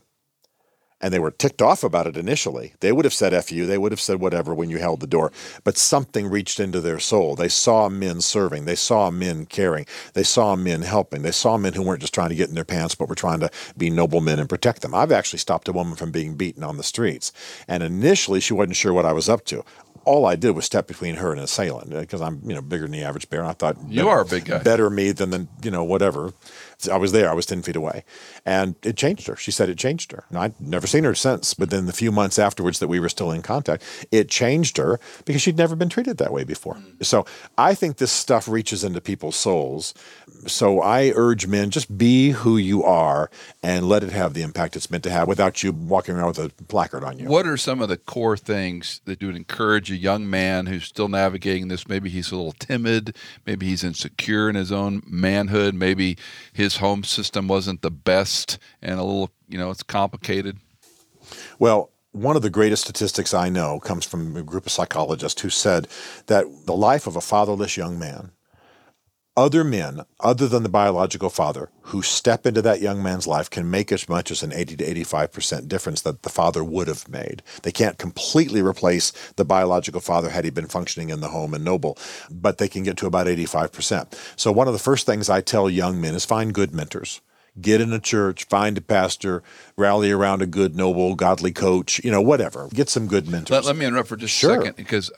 [0.99, 2.73] And they were ticked off about it initially.
[2.81, 5.07] They would have said F you, they would have said whatever when you held the
[5.07, 5.31] door.
[5.63, 7.35] But something reached into their soul.
[7.37, 11.75] They saw men serving, they saw men caring, they saw men helping, they saw men
[11.75, 14.23] who weren't just trying to get in their pants, but were trying to be noble
[14.23, 14.95] men and protect them.
[14.95, 17.31] I've actually stopped a woman from being beaten on the streets.
[17.69, 19.65] And initially, she wasn't sure what I was up to.
[20.07, 22.63] All I did was step between her and an assailant uh, because I'm, you know,
[22.63, 23.41] bigger than the average bear.
[23.41, 24.63] And I thought You are a big guy.
[24.63, 26.33] better me than the, you know, whatever.
[26.91, 27.31] I was there.
[27.31, 28.05] I was 10 feet away.
[28.45, 29.37] And it changed her.
[29.37, 30.25] She said it changed her.
[30.29, 31.55] And I'd never seen her since.
[31.55, 35.01] But then the few months afterwards that we were still in contact, it changed her
[35.25, 36.75] because she'd never been treated that way before.
[36.75, 37.05] Mm.
[37.05, 37.25] So
[37.57, 39.95] I think this stuff reaches into people's souls.
[40.47, 43.31] So I urge men just be who you are
[43.63, 46.39] and let it have the impact it's meant to have without you walking around with
[46.39, 47.27] a placard on you.
[47.27, 51.09] What are some of the core things that would encourage a young man who's still
[51.09, 51.89] navigating this?
[51.89, 56.17] Maybe he's a little timid, maybe he's insecure in his own manhood, maybe
[56.53, 60.59] his home system wasn't the best and a little, you know, it's complicated.
[61.59, 65.51] Well, one of the greatest statistics I know comes from a group of psychologists who
[65.51, 65.89] said
[66.27, 68.31] that the life of a fatherless young man
[69.37, 73.71] other men, other than the biological father, who step into that young man's life can
[73.71, 77.43] make as much as an 80 to 85% difference that the father would have made.
[77.63, 81.65] They can't completely replace the biological father had he been functioning in the home and
[81.65, 81.99] noble,
[82.31, 84.19] but they can get to about 85%.
[84.37, 87.21] So, one of the first things I tell young men is find good mentors
[87.59, 89.43] get in a church, find a pastor,
[89.79, 92.69] rally around a good, noble, godly coach, you know, whatever.
[92.69, 93.51] Get some good mentors.
[93.51, 94.53] Let, let me interrupt for just sure.
[94.53, 95.11] a second because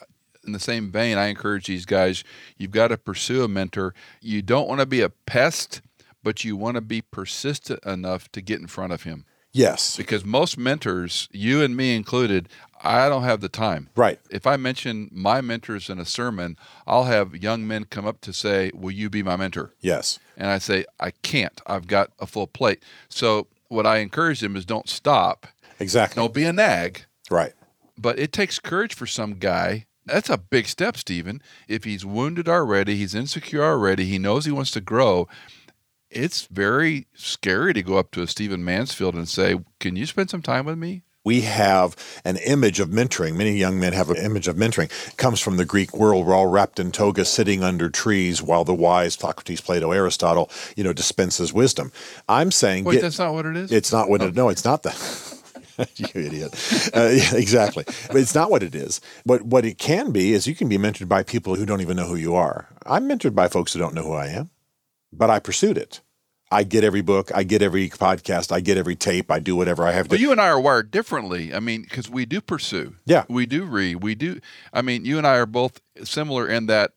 [0.49, 2.25] in the same vein, I encourage these guys
[2.57, 3.95] you've got to pursue a mentor.
[4.21, 5.81] You don't want to be a pest,
[6.23, 9.25] but you want to be persistent enough to get in front of him.
[9.53, 9.97] Yes.
[9.97, 12.49] Because most mentors, you and me included,
[12.83, 13.89] I don't have the time.
[13.97, 14.21] Right.
[14.31, 16.57] If I mention my mentors in a sermon,
[16.87, 19.73] I'll have young men come up to say, Will you be my mentor?
[19.81, 20.19] Yes.
[20.37, 21.61] And I say, I can't.
[21.67, 22.83] I've got a full plate.
[23.09, 25.47] So what I encourage them is don't stop.
[25.81, 26.21] Exactly.
[26.21, 27.05] Don't be a nag.
[27.31, 27.53] Right.
[27.97, 31.43] But it takes courage for some guy that's a big step, Stephen.
[31.69, 35.29] If he's wounded already, he's insecure already, he knows he wants to grow.
[36.11, 40.31] It's very scary to go up to a Stephen Mansfield and say, Can you spend
[40.31, 41.03] some time with me?
[41.29, 41.95] we have
[42.25, 43.37] an image of mentoring.
[43.37, 44.91] Many young men have an image of mentoring.
[45.09, 46.27] It comes from the Greek world.
[46.27, 50.85] We're all wrapped in toga, sitting under trees, while the wise Socrates, Plato, Aristotle, you
[50.85, 51.93] know, dispenses wisdom.
[52.31, 53.71] I'm saying, wait, get, that's not what it is.
[53.71, 54.29] It's not what oh.
[54.29, 54.37] it.
[54.37, 55.35] No, it's not that.
[55.97, 56.55] you idiot.
[56.95, 57.85] Uh, yeah, exactly.
[58.09, 59.01] But it's not what it is.
[59.25, 61.97] But what it can be is you can be mentored by people who don't even
[61.97, 62.69] know who you are.
[62.87, 64.51] I'm mentored by folks who don't know who I am,
[65.13, 66.01] but I pursued it.
[66.51, 69.87] I get every book, I get every podcast, I get every tape, I do whatever
[69.87, 70.11] I have to.
[70.11, 71.55] But you and I are wired differently.
[71.55, 72.97] I mean, because we do pursue.
[73.05, 73.25] Yeah.
[73.29, 73.97] We do read.
[74.03, 74.41] We do.
[74.73, 76.93] I mean, you and I are both similar in that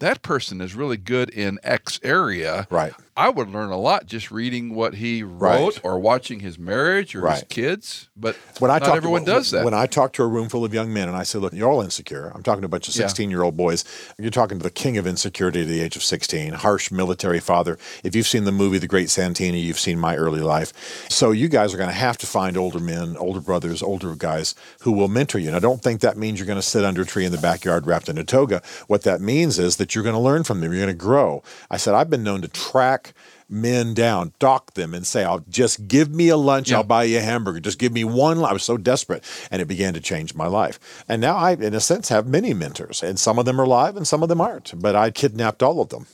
[0.00, 2.66] that person is really good in X area.
[2.70, 2.92] Right.
[3.16, 5.80] I would learn a lot just reading what he wrote right.
[5.84, 7.34] or watching his marriage or right.
[7.34, 8.08] his kids.
[8.16, 9.64] But when I not talk everyone to, does that.
[9.64, 11.68] When I talk to a room full of young men and I say, look, you're
[11.68, 12.32] all insecure.
[12.34, 13.36] I'm talking to a bunch of 16 yeah.
[13.36, 13.84] year old boys.
[14.18, 17.78] You're talking to the king of insecurity at the age of 16, harsh military father.
[18.04, 20.72] If you've seen the movie The Great Santini, you've seen my early life.
[21.10, 24.54] So you guys are going to have to find older men, older brothers, older guys
[24.82, 25.48] who will mentor you.
[25.48, 27.38] And I don't think that means you're going to sit under a tree in the
[27.38, 28.62] backyard wrapped in a toga.
[28.86, 30.72] What that means is that you're going to learn from them.
[30.72, 31.42] You're going to grow.
[31.70, 32.99] I said, I've been known to track
[33.48, 36.70] men down, dock them, and say, "I'll just give me a lunch.
[36.70, 36.78] Yeah.
[36.78, 37.60] I'll buy you a hamburger.
[37.60, 41.04] Just give me one." I was so desperate, and it began to change my life.
[41.08, 43.96] And now I, in a sense, have many mentors, and some of them are alive,
[43.96, 44.80] and some of them aren't.
[44.80, 46.06] But I kidnapped all of them.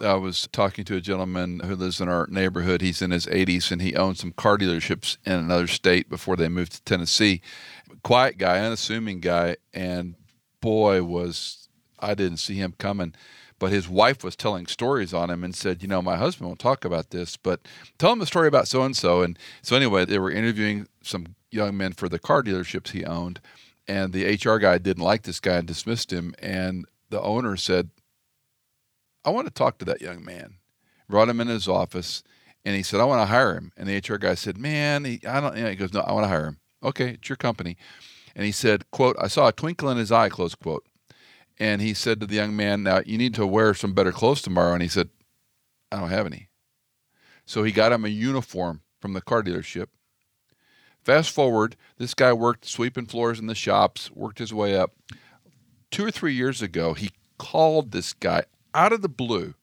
[0.00, 2.82] I was talking to a gentleman who lives in our neighborhood.
[2.82, 6.48] He's in his 80s and he owns some car dealerships in another state before they
[6.48, 7.40] moved to Tennessee.
[8.02, 10.14] Quiet guy, unassuming guy, and
[10.60, 11.68] boy was
[11.98, 13.14] I didn't see him coming
[13.58, 16.58] but his wife was telling stories on him and said, you know, my husband won't
[16.58, 17.60] talk about this, but
[17.98, 19.22] tell him a story about so and so.
[19.22, 23.40] And so anyway, they were interviewing some young men for the car dealerships he owned,
[23.88, 26.34] and the HR guy didn't like this guy and dismissed him.
[26.40, 27.90] And the owner said,
[29.24, 30.56] I want to talk to that young man.
[31.08, 32.22] Brought him in his office,
[32.64, 33.72] and he said, I want to hire him.
[33.76, 35.56] And the HR guy said, Man, he, I don't.
[35.56, 36.58] You know, he goes, No, I want to hire him.
[36.82, 37.76] Okay, it's your company.
[38.34, 40.84] And he said, "quote I saw a twinkle in his eye." Close quote
[41.58, 44.42] and he said to the young man, Now you need to wear some better clothes
[44.42, 44.74] tomorrow.
[44.74, 45.10] And he said,
[45.90, 46.48] I don't have any.
[47.44, 49.86] So he got him a uniform from the car dealership.
[51.02, 54.96] Fast forward, this guy worked sweeping floors in the shops, worked his way up.
[55.90, 58.42] Two or three years ago, he called this guy
[58.74, 59.54] out of the blue.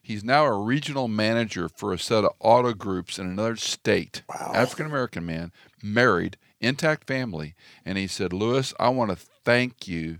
[0.00, 4.22] He's now a regional manager for a set of auto groups in another state.
[4.28, 4.52] Wow.
[4.54, 5.50] African American man,
[5.82, 7.54] married, intact family.
[7.84, 10.18] And he said, Lewis, I want to thank you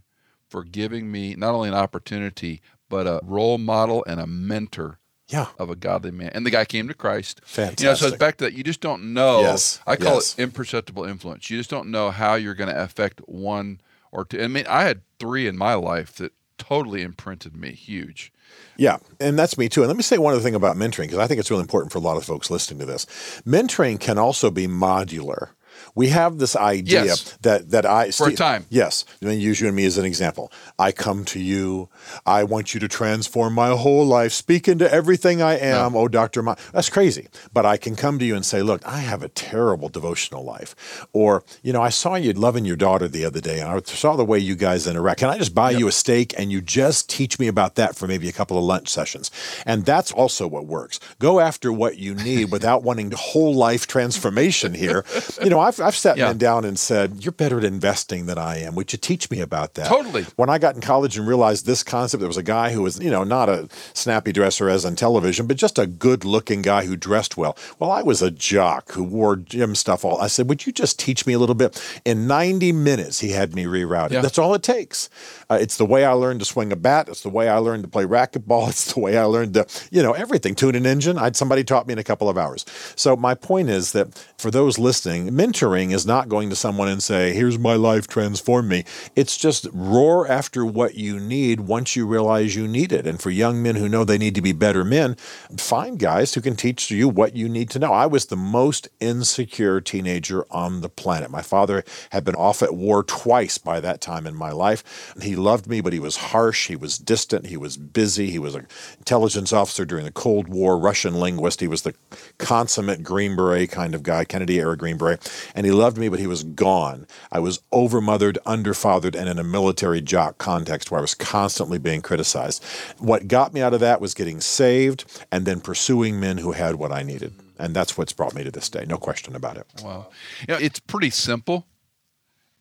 [0.55, 5.49] for giving me not only an opportunity, but a role model and a mentor yeah.
[5.59, 6.31] of a godly man.
[6.33, 7.41] And the guy came to Christ.
[7.45, 7.81] Fantastic.
[7.81, 8.53] You know, so it's back to that.
[8.53, 9.41] You just don't know.
[9.41, 9.81] Yes.
[9.85, 10.39] I call yes.
[10.39, 11.51] it imperceptible influence.
[11.51, 13.81] You just don't know how you're going to affect one
[14.13, 14.41] or two.
[14.41, 18.33] I mean, I had three in my life that totally imprinted me huge.
[18.77, 19.81] Yeah, and that's me too.
[19.81, 21.91] And let me say one other thing about mentoring because I think it's really important
[21.91, 23.07] for a lot of folks listening to this.
[23.45, 25.49] Mentoring can also be modular
[25.95, 27.37] We have this idea Yes.
[27.43, 28.67] that that I For a time.
[28.69, 30.51] Yes, let me use you and me as an example.
[30.79, 31.89] I come to you.
[32.27, 34.33] I want you to transform my whole life.
[34.33, 35.95] Speak into everything I am.
[35.95, 37.29] Oh, Doctor, Ma- that's crazy.
[37.53, 40.75] But I can come to you and say, look, I have a terrible devotional life,
[41.13, 44.17] or you know, I saw you loving your daughter the other day, and I saw
[44.17, 45.21] the way you guys interact.
[45.21, 48.07] Can I just buy you a steak and you just teach me about that for
[48.09, 49.31] maybe a couple of lunch sessions?
[49.65, 50.99] And that's also what works.
[51.19, 55.05] Go after what you need without wanting whole life transformation here.
[55.43, 56.27] You know, I've, I've sat Yeah.
[56.29, 58.75] men down and said, You're better at investing than I am.
[58.75, 59.87] Would you teach me about that?
[59.87, 60.25] Totally.
[60.37, 62.99] When I got in college and realized this concept, there was a guy who was,
[63.01, 66.85] you know, not a snappy dresser as on television, but just a good looking guy
[66.87, 67.57] who dressed well.
[67.79, 70.21] Well, I was a jock who wore gym stuff all.
[70.21, 71.81] I said, Would you just teach me a little bit?
[72.05, 74.13] In 90 minutes, he had me rerouted.
[74.13, 74.21] Yeah.
[74.23, 75.09] That's all it takes.
[75.51, 77.09] Uh, it's the way I learned to swing a bat.
[77.09, 78.69] It's the way I learned to play racquetball.
[78.75, 80.55] It's the way I learned to, you know, everything.
[80.55, 81.19] Tune an engine.
[81.19, 82.65] I'd somebody taught me in a couple of hours.
[82.97, 84.09] So my point is that
[84.39, 88.69] for those listening, mentoring is not going to someone and say, "Here's my life, transform
[88.69, 93.07] me." It's just roar after what you need once you realize you need it.
[93.07, 95.17] And for young men who know they need to be better men,
[95.57, 97.93] find guys who can teach you what you need to know.
[97.93, 101.31] I was the most insecure teenager on the planet.
[101.31, 105.15] My father had been off at war twice by that time in my life.
[105.21, 106.69] He loved me, but he was harsh.
[106.69, 107.47] He was distant.
[107.47, 108.31] He was busy.
[108.31, 108.67] He was an
[108.99, 111.61] intelligence officer during the Cold War, Russian linguist.
[111.61, 111.95] He was the
[112.39, 115.21] consummate Green Beret kind of guy, Kennedy era Green Beret.
[115.55, 117.07] And he loved me, but he was gone.
[117.31, 122.03] I was overmothered, underfathered, and in a military jock context where I was constantly being
[122.03, 122.65] criticized.
[122.99, 126.77] What got me out of that was getting saved and then pursuing men who had
[126.77, 127.35] what I needed.
[127.59, 128.85] And that's what's brought me to this day.
[128.87, 129.67] No question about it.
[129.83, 130.09] Wow.
[130.41, 131.67] You know, it's pretty simple,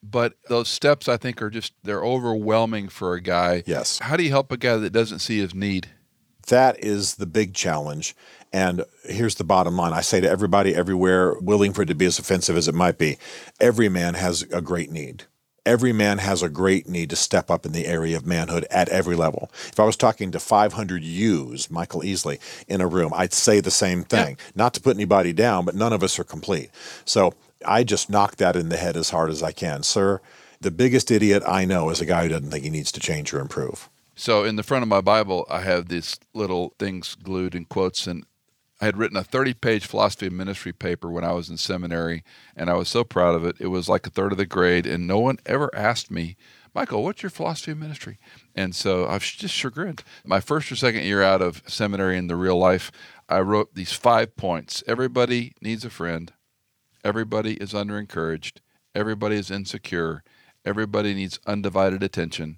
[0.03, 3.63] but those steps I think are just they're overwhelming for a guy.
[3.65, 3.99] Yes.
[3.99, 5.89] How do you help a guy that doesn't see his need?
[6.47, 8.15] That is the big challenge.
[8.53, 12.05] And here's the bottom line I say to everybody everywhere, willing for it to be
[12.05, 13.17] as offensive as it might be,
[13.59, 15.23] every man has a great need.
[15.65, 18.89] Every man has a great need to step up in the area of manhood at
[18.89, 19.49] every level.
[19.69, 23.71] If I was talking to 500 yous, Michael Easley, in a room, I'd say the
[23.71, 24.37] same thing.
[24.55, 26.69] Not to put anybody down, but none of us are complete.
[27.05, 27.33] So
[27.65, 29.83] I just knock that in the head as hard as I can.
[29.83, 30.19] Sir,
[30.59, 33.33] the biggest idiot I know is a guy who doesn't think he needs to change
[33.33, 33.89] or improve.
[34.15, 38.05] So in the front of my Bible, I have these little things glued in quotes,
[38.05, 38.25] and
[38.83, 42.21] I had written a 30-page philosophy of ministry paper when I was in seminary,
[42.53, 43.55] and I was so proud of it.
[43.57, 46.35] It was like a third of the grade, and no one ever asked me,
[46.75, 48.19] Michael, what's your philosophy of ministry?
[48.53, 50.03] And so I was just chagrined.
[50.25, 52.91] My first or second year out of seminary in the real life,
[53.29, 54.83] I wrote these five points.
[54.85, 56.33] Everybody needs a friend.
[57.05, 58.59] Everybody is under encouraged.
[58.93, 60.25] Everybody is insecure.
[60.65, 62.57] Everybody needs undivided attention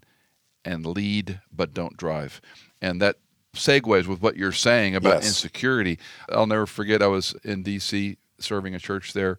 [0.63, 2.41] and lead but don't drive.
[2.82, 3.17] And that
[3.56, 5.28] segues with what you're saying about Yes.
[5.28, 5.97] insecurity.
[6.30, 9.38] I'll never forget I was in DC serving a church there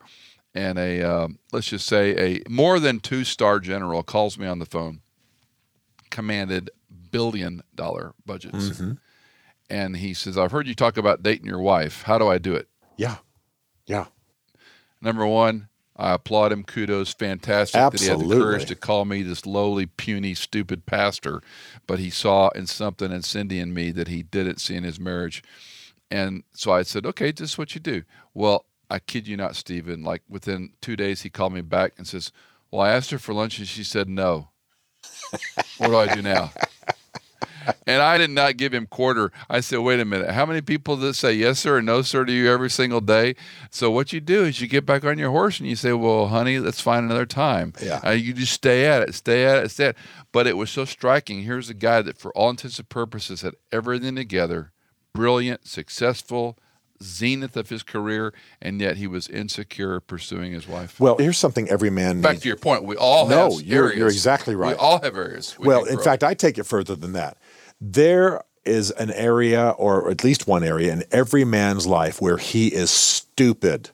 [0.54, 4.58] and a um, let's just say a more than two star general calls me on
[4.58, 5.00] the phone
[6.10, 6.70] commanded
[7.10, 8.80] billion dollar budgets
[9.68, 12.54] and he says i've heard you talk about dating your wife how do i do
[12.54, 13.16] it Yeah.
[13.86, 14.06] Yeah.
[15.00, 16.62] Number one, I applaud him.
[16.62, 21.42] Kudos, fantastic that he had the courage to call me this lowly, puny, stupid pastor.
[21.86, 25.00] But he saw in something in Cindy and me that he didn't see in his
[25.00, 25.42] marriage.
[26.10, 28.04] And so I said, okay, this is what you do.
[28.34, 30.04] Well, I kid you not, Stephen.
[30.04, 32.30] Like within two days, he called me back and says,
[32.70, 34.50] well, I asked her for lunch and she said no.
[35.78, 36.52] what do I do now?
[37.86, 39.30] And I did not give him quarter.
[39.48, 40.30] I said, wait a minute.
[40.30, 43.34] How many people that say yes, sir, or no, sir to you every single day?
[43.70, 46.28] So what you do is you get back on your horse and you say, well,
[46.28, 47.72] honey, let's find another time.
[47.82, 48.00] Yeah.
[48.04, 49.96] Uh, you just stay at it, stay at it, stay at it.
[50.32, 51.42] But it was so striking.
[51.42, 54.72] Here's a guy that, for all intents and purposes, had everything together
[55.14, 56.58] brilliant, successful,
[57.02, 60.98] zenith of his career, and yet he was insecure pursuing his wife.
[61.00, 62.42] Well, here's something every man Back needs.
[62.42, 64.74] to your point, we all No, have you're- you're exactly right.
[64.76, 65.58] We all have areas.
[65.58, 66.04] we well, in grow.
[66.04, 67.36] fact, I take it further than that.
[67.80, 72.68] There is an area, or at least one area, in every man's life where he
[72.68, 73.90] is stupid,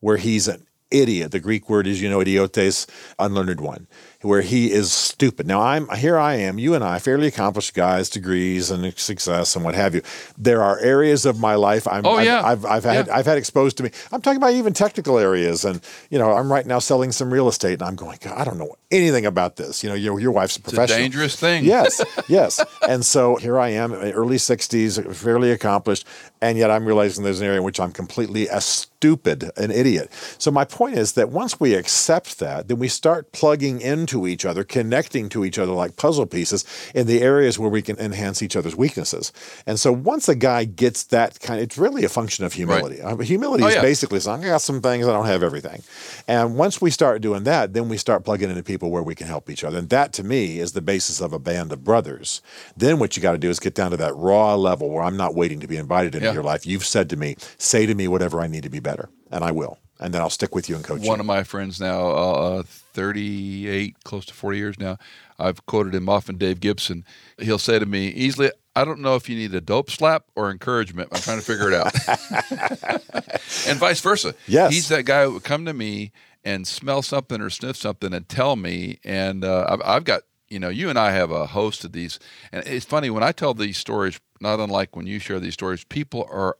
[0.00, 1.32] where he's an idiot.
[1.32, 2.86] The Greek word is, you know, idiotes,
[3.18, 3.86] unlearned one,
[4.22, 5.46] where he is stupid.
[5.46, 6.18] Now, I'm here.
[6.18, 6.58] I am.
[6.58, 10.02] You and I, fairly accomplished guys, degrees and success and what have you.
[10.38, 12.06] There are areas of my life I'm.
[12.06, 12.42] Oh, I've, yeah.
[12.44, 13.06] I've, I've had.
[13.06, 13.16] Yeah.
[13.16, 13.90] I've had exposed to me.
[14.10, 17.48] I'm talking about even technical areas, and you know, I'm right now selling some real
[17.48, 18.18] estate, and I'm going.
[18.20, 19.82] God, I don't know anything about this.
[19.82, 21.64] You know, your your wife's a it's a dangerous thing.
[21.64, 22.64] Yes, yes.
[22.88, 26.06] And so here I am, early 60s, fairly accomplished,
[26.40, 30.12] and yet I'm realizing there's an area in which I'm completely a stupid, an idiot.
[30.38, 34.44] So my point is that once we accept that, then we start plugging into each
[34.44, 38.42] other, connecting to each other like puzzle pieces in the areas where we can enhance
[38.42, 39.32] each other's weaknesses.
[39.66, 43.00] And so once a guy gets that kind, it's really a function of humility.
[43.00, 43.20] Right.
[43.20, 43.82] humility oh, is yeah.
[43.82, 45.82] basically saying, I got some things, I don't have everything.
[46.28, 49.26] And once we start doing that, then we start plugging into people where we can
[49.26, 49.78] help each other.
[49.78, 52.42] And that to me is the basis of a band of brothers.
[52.76, 55.16] Then what you got to do is get down to that raw level where I'm
[55.16, 56.32] not waiting to be invited into yeah.
[56.32, 56.66] your life.
[56.66, 59.52] You've said to me, say to me whatever I need to be better, and I
[59.52, 59.78] will.
[60.02, 61.20] And then I'll stick with you and coach One you.
[61.20, 64.98] of my friends now, uh, 38, close to 40 years now,
[65.38, 67.04] I've quoted him often, Dave Gibson.
[67.38, 70.50] He'll say to me easily, I don't know if you need a dope slap or
[70.50, 71.10] encouragement.
[71.12, 71.94] I'm trying to figure it out.
[73.68, 74.34] and vice versa.
[74.46, 74.72] Yes.
[74.72, 76.10] He's that guy who would come to me
[76.44, 78.98] and smell something or sniff something and tell me.
[79.04, 82.18] And uh, I've, I've got, you know, you and I have a host of these.
[82.50, 85.84] And it's funny when I tell these stories, not unlike when you share these stories,
[85.84, 86.56] people are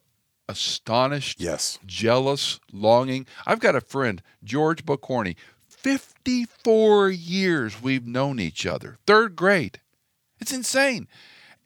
[0.49, 3.27] astonished, yes, jealous, longing.
[3.47, 5.37] I've got a friend, George Bocorny.
[5.69, 8.99] 54 years we've known each other.
[9.07, 9.81] Third grade.
[10.41, 11.09] It's insane.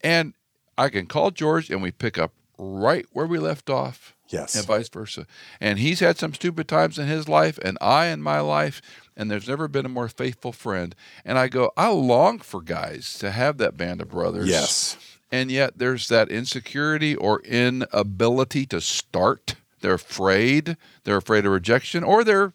[0.02, 0.34] And
[0.78, 4.14] I can call George and we pick up right where we left off.
[4.28, 4.54] Yes.
[4.54, 5.26] And vice versa.
[5.60, 8.80] And he's had some stupid times in his life and I in my life.
[9.16, 10.94] And there's never been a more faithful friend.
[11.24, 14.48] And I go, I long for guys to have that band of brothers.
[14.48, 14.96] Yes.
[15.30, 19.56] And yet there's that insecurity or inability to start.
[19.80, 20.76] They're afraid.
[21.04, 22.52] They're afraid of rejection, or they're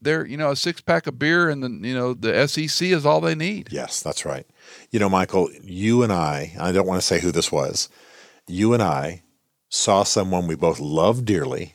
[0.00, 3.06] they're you know a six pack of beer and the you know the SEC is
[3.06, 3.68] all they need.
[3.70, 4.46] Yes, that's right.
[4.90, 6.52] You know, Michael, you and I.
[6.58, 7.88] I don't want to say who this was.
[8.46, 9.22] You and I
[9.68, 11.74] saw someone we both love dearly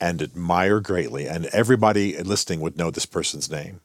[0.00, 3.80] and admire greatly, and everybody listening would know this person's name,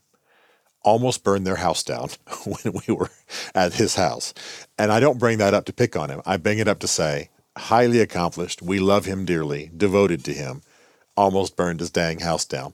[0.83, 2.09] almost burned their house down
[2.45, 3.09] when we were
[3.55, 4.33] at his house.
[4.77, 6.21] And I don't bring that up to pick on him.
[6.25, 10.61] I bring it up to say, highly accomplished, we love him dearly, devoted to him,
[11.15, 12.73] almost burned his dang house down.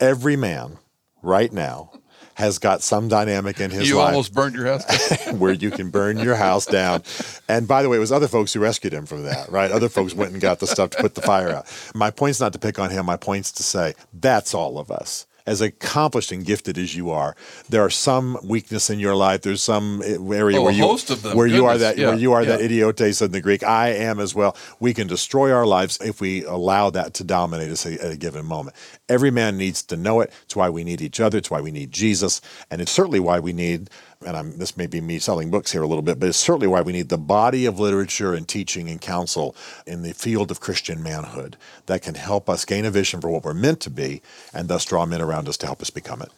[0.00, 0.78] Every man
[1.22, 1.92] right now
[2.34, 4.04] has got some dynamic in his you life.
[4.04, 5.38] You almost burned your house down.
[5.38, 7.02] where you can burn your house down.
[7.48, 9.70] And by the way, it was other folks who rescued him from that, right?
[9.70, 11.66] Other folks went and got the stuff to put the fire out.
[11.94, 13.04] My point's not to pick on him.
[13.04, 17.36] My point's to say that's all of us as accomplished and gifted as you are,
[17.68, 19.42] there are some weakness in your life.
[19.42, 20.96] There's some uh, area oh, where you
[21.34, 22.56] where you are that yeah, where you are yeah.
[22.56, 23.62] that idiotes in the Greek.
[23.62, 24.56] I am as well.
[24.80, 28.46] We can destroy our lives if we allow that to dominate us at a given
[28.46, 28.76] moment.
[29.08, 30.32] Every man needs to know it.
[30.44, 31.38] It's why we need each other.
[31.38, 32.40] It's why we need Jesus,
[32.70, 33.90] and it's certainly why we need
[34.26, 36.66] and I'm, this may be me selling books here a little bit, but it's certainly
[36.66, 39.54] why we need the body of literature and teaching and counsel
[39.86, 41.56] in the field of Christian manhood
[41.86, 44.84] that can help us gain a vision for what we're meant to be and thus
[44.84, 46.30] draw men around us to help us become it.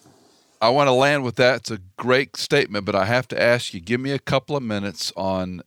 [0.60, 1.56] I want to land with that.
[1.56, 4.62] It's a great statement, but I have to ask you give me a couple of
[4.62, 5.62] minutes on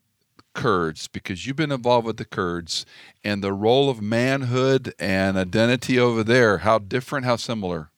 [0.54, 2.84] Kurds because you've been involved with the Kurds
[3.24, 6.60] and the role of manhood and identity over there.
[6.60, 7.92] How different, how similar?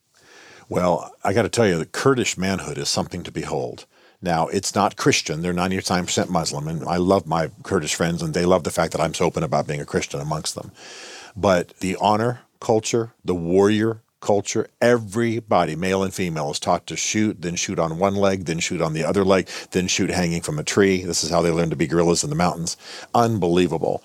[0.68, 3.86] Well, I got to tell you, the Kurdish manhood is something to behold.
[4.22, 5.42] Now, it's not Christian.
[5.42, 6.68] They're 99% Muslim.
[6.68, 9.44] And I love my Kurdish friends, and they love the fact that I'm so open
[9.44, 10.72] about being a Christian amongst them.
[11.36, 17.42] But the honor culture, the warrior culture, everybody, male and female, is taught to shoot,
[17.42, 20.60] then shoot on one leg, then shoot on the other leg, then shoot hanging from
[20.60, 21.04] a tree.
[21.04, 22.76] This is how they learn to be guerrillas in the mountains.
[23.16, 24.04] Unbelievable.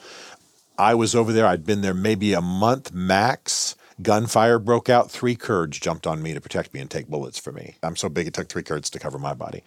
[0.79, 5.11] I was over there, I'd been there maybe a month max Gunfire broke out.
[5.11, 7.77] Three Kurds jumped on me to protect me and take bullets for me.
[7.83, 9.63] I'm so big it took three Kurds to cover my body.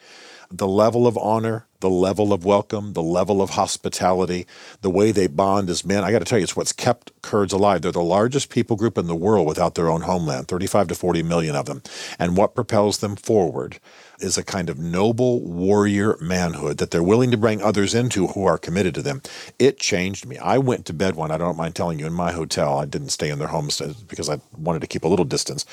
[0.51, 4.45] The level of honor, the level of welcome, the level of hospitality,
[4.82, 6.03] the way they bond as men.
[6.03, 7.82] I got to tell you, it's what's kept Kurds alive.
[7.82, 11.23] They're the largest people group in the world without their own homeland, 35 to 40
[11.23, 11.82] million of them.
[12.19, 13.80] And what propels them forward
[14.20, 18.45] is a kind of noble warrior manhood that they're willing to bring others into who
[18.45, 19.22] are committed to them.
[19.59, 20.38] It changed me.
[20.38, 22.80] I went to bed one, I don't mind telling you, in my hotel.
[22.80, 25.65] I didn't stay in their homes uh, because I wanted to keep a little distance.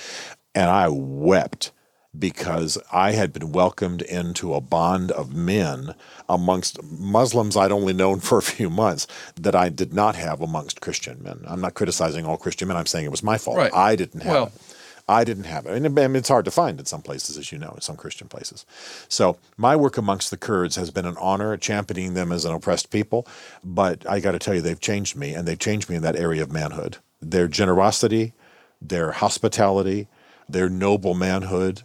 [0.55, 1.73] And I wept
[2.17, 5.95] because I had been welcomed into a bond of men
[6.29, 10.81] amongst Muslims I'd only known for a few months that I did not have amongst
[10.81, 11.41] Christian men.
[11.47, 12.77] I'm not criticizing all Christian men.
[12.77, 13.57] I'm saying it was my fault.
[13.57, 13.75] Right.
[13.75, 14.74] I didn't have well, it.
[15.07, 15.85] I didn't have it.
[15.85, 18.65] And it's hard to find in some places, as you know, in some Christian places.
[19.09, 22.91] So my work amongst the Kurds has been an honor, championing them as an oppressed
[22.91, 23.27] people.
[23.63, 26.17] But I got to tell you, they've changed me, and they've changed me in that
[26.17, 26.97] area of manhood.
[27.21, 28.33] Their generosity,
[28.81, 30.09] their hospitality,
[30.49, 31.83] their noble manhood,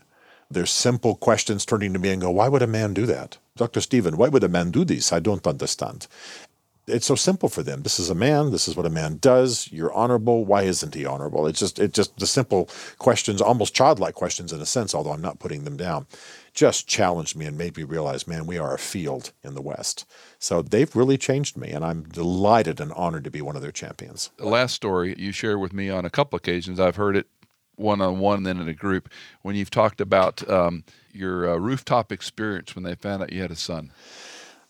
[0.50, 3.38] their simple questions turning to me and go, why would a man do that?
[3.56, 3.82] Dr.
[3.82, 5.12] Stephen, why would a man do this?
[5.12, 6.08] I don't understand
[6.90, 7.84] it's so simple for them.
[7.84, 8.52] This is a man.
[8.52, 9.70] This is what a man does.
[9.72, 10.46] You're honorable.
[10.46, 11.48] Why isn't he honorable?
[11.48, 15.22] It's just it just the simple questions, almost childlike questions in a sense, although I'm
[15.22, 16.08] not putting them down,
[16.54, 20.06] just challenged me and made me realize, man, we are a field in the West.
[20.40, 23.72] So they've really changed me, and I'm delighted and honored to be one of their
[23.72, 24.32] champions.
[24.38, 27.28] The last story you shared with me on a couple occasions, I've heard it
[27.76, 29.10] one on one, then in a group,
[29.42, 33.52] when you've talked about um, your uh, rooftop experience when they found out you had
[33.52, 33.92] a son.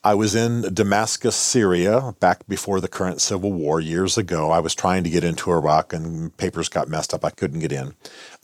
[0.02, 4.50] I was in Damascus, Syria, back before the current civil war years ago.
[4.50, 7.26] I was trying to get into Iraq and papers got messed up.
[7.26, 7.95] I couldn't get in.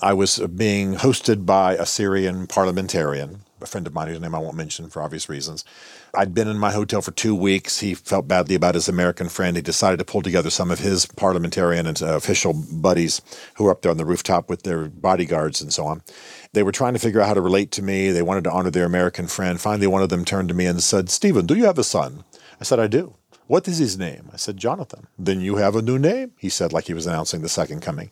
[0.02, 4.40] I was being hosted by a Syrian parliamentarian, a friend of mine whose name I
[4.40, 5.66] won't mention for obvious reasons.
[6.14, 7.80] I'd been in my hotel for two weeks.
[7.80, 9.56] He felt badly about his American friend.
[9.56, 13.22] He decided to pull together some of his parliamentarian and uh, official buddies
[13.56, 16.02] who were up there on the rooftop with their bodyguards and so on.
[16.54, 18.12] They were trying to figure out how to relate to me.
[18.12, 19.60] They wanted to honor their American friend.
[19.60, 22.24] Finally, one of them turned to me and said, Stephen, do you have a son?
[22.62, 23.16] I said, I do.
[23.48, 24.30] What is his name?
[24.34, 25.06] I said, Jonathan.
[25.20, 28.10] Then you have a new name, he said, like he was announcing the second coming.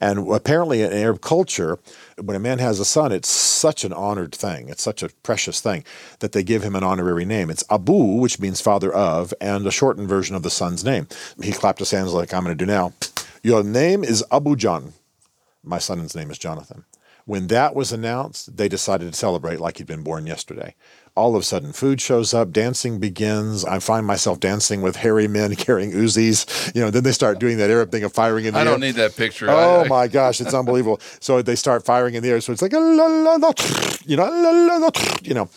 [0.00, 1.80] And apparently, in Arab culture,
[2.22, 4.68] when a man has a son, it's such an honored thing.
[4.68, 5.82] It's such a precious thing
[6.20, 7.50] that they give him an honorary name.
[7.50, 11.08] It's Abu, which means father of, and a shortened version of the son's name.
[11.42, 12.92] He clapped his hands like I'm going to do now.
[13.42, 14.92] Your name is Abu John.
[15.64, 16.84] My son's name is Jonathan.
[17.24, 20.76] When that was announced, they decided to celebrate like he'd been born yesterday.
[21.16, 23.64] All of a sudden, food shows up, dancing begins.
[23.64, 26.74] I find myself dancing with hairy men carrying Uzis.
[26.74, 28.68] You know, then they start doing that Arab thing of firing in the I air.
[28.68, 29.48] I don't need that picture.
[29.50, 31.00] Oh I, I, my gosh, it's unbelievable.
[31.20, 32.40] So they start firing in the air.
[32.40, 33.52] So it's like, ah, la, la, la,
[34.04, 34.90] you know, la, la, la,
[35.22, 35.48] you know.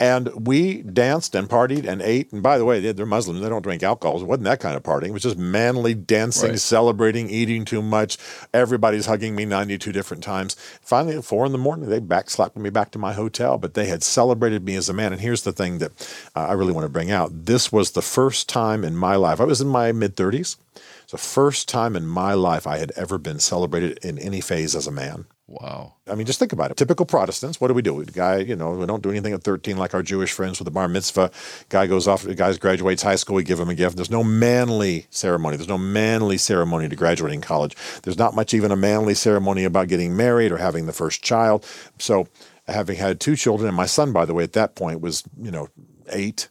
[0.00, 2.32] And we danced and partied and ate.
[2.32, 3.40] And by the way, they're Muslims.
[3.40, 4.20] They don't drink alcohol.
[4.20, 5.08] It wasn't that kind of partying.
[5.08, 6.60] It was just manly dancing, Right.
[6.60, 8.16] celebrating, eating too much.
[8.54, 10.54] Everybody's hugging me 92 different times.
[10.80, 13.58] Finally, at four in the morning, they backslapped me back to my hotel.
[13.58, 15.07] But they had celebrated me as a man.
[15.12, 15.92] And here's the thing that
[16.34, 17.46] uh, I really want to bring out.
[17.46, 19.40] This was the first time in my life.
[19.40, 20.56] I was in my mid 30s.
[21.02, 24.76] It's the first time in my life I had ever been celebrated in any phase
[24.76, 25.24] as a man.
[25.46, 25.94] wow.
[26.06, 26.76] I mean, just think about it.
[26.76, 28.04] Typical Protestants, what do we do?
[28.04, 30.66] The guy, you know, we don't do anything at 13 like our Jewish friends with
[30.66, 31.30] the bar mitzvah.
[31.70, 33.96] Guy goes off, the guy graduates high school, we give him a gift.
[33.96, 35.56] There's no manly ceremony.
[35.56, 37.74] There's no manly ceremony to graduating college.
[38.02, 41.66] There's not much even a manly ceremony about getting married or having the first child.
[41.98, 42.28] So,
[42.68, 45.50] having had two children, and my son, by the way, at that point was, you
[45.50, 45.68] know,
[46.10, 46.48] eight.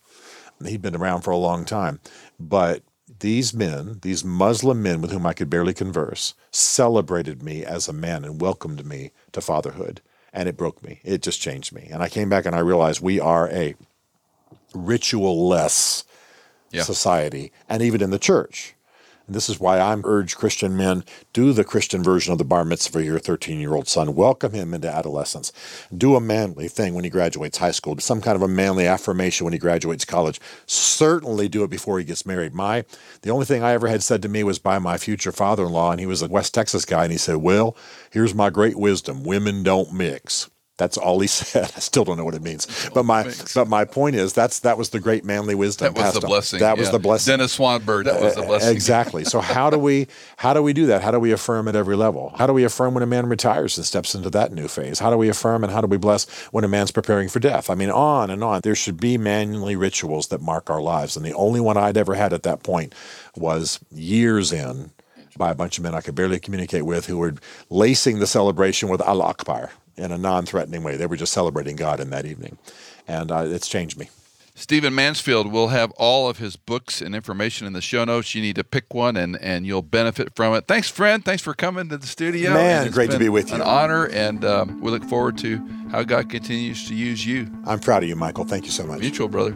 [0.65, 1.99] He'd been around for a long time.
[2.39, 2.81] But
[3.19, 7.93] these men, these Muslim men with whom I could barely converse, celebrated me as a
[7.93, 10.01] man and welcomed me to fatherhood.
[10.33, 10.99] And it broke me.
[11.03, 11.89] It just changed me.
[11.91, 13.75] And I came back and I realized we are a
[14.73, 16.03] ritual less
[16.71, 16.83] Yeah.
[16.83, 18.75] society, and even in the church.
[19.27, 21.03] And this is why I'm urge Christian men
[21.33, 24.15] do the Christian version of the bar mitzvah for your 13 year old son.
[24.15, 25.51] Welcome him into adolescence.
[25.95, 27.97] Do a manly thing when he graduates high school.
[27.99, 30.39] Some kind of a manly affirmation when he graduates college.
[30.65, 32.53] Certainly do it before he gets married.
[32.53, 32.85] My
[33.21, 35.99] the only thing I ever had said to me was by my future father-in-law, and
[35.99, 37.75] he was a West Texas guy, and he said, "Well,
[38.11, 41.71] here's my great wisdom: women don't mix." That's all he said.
[41.75, 44.77] I still don't know what it means, but my but my point is that's that
[44.77, 45.93] was the great manly wisdom.
[45.93, 46.29] That was the on.
[46.29, 46.59] blessing.
[46.59, 47.33] That was the blessing.
[47.33, 48.05] Dennis Swanberg.
[48.05, 48.71] That was the blessing.
[48.73, 49.23] Exactly.
[49.23, 50.07] So how do we
[50.37, 51.01] how do we do that?
[51.01, 52.33] How do we affirm at every level?
[52.37, 54.99] How do we affirm when a man retires and steps into that new phase?
[54.99, 57.69] How do we affirm and how do we bless when a man's preparing for death?
[57.69, 58.61] I mean, on and on.
[58.63, 62.15] There should be manly rituals that mark our lives, and the only one I'd ever
[62.15, 62.93] had at that point
[63.35, 64.91] was years in
[65.37, 67.35] by a bunch of men I could barely communicate with who were
[67.69, 70.95] lacing the celebration with Al Akbar in a non-threatening way.
[70.95, 72.57] They were just celebrating God in that evening,
[73.07, 74.09] and uh, it's changed me.
[74.55, 78.33] Stephen Mansfield will have all of his books and information in the show notes.
[78.33, 80.65] You need to pick one, and and you'll benefit from it.
[80.67, 81.23] Thanks, friend.
[81.23, 82.53] Thanks for coming to the studio.
[82.53, 83.55] Man, great to be with you.
[83.55, 85.57] An honor, and um, we look forward to
[85.91, 87.51] how God continues to use you.
[87.65, 88.45] I'm proud of you, Michael.
[88.45, 88.99] Thank you so much.
[88.99, 89.55] Mutual, brother.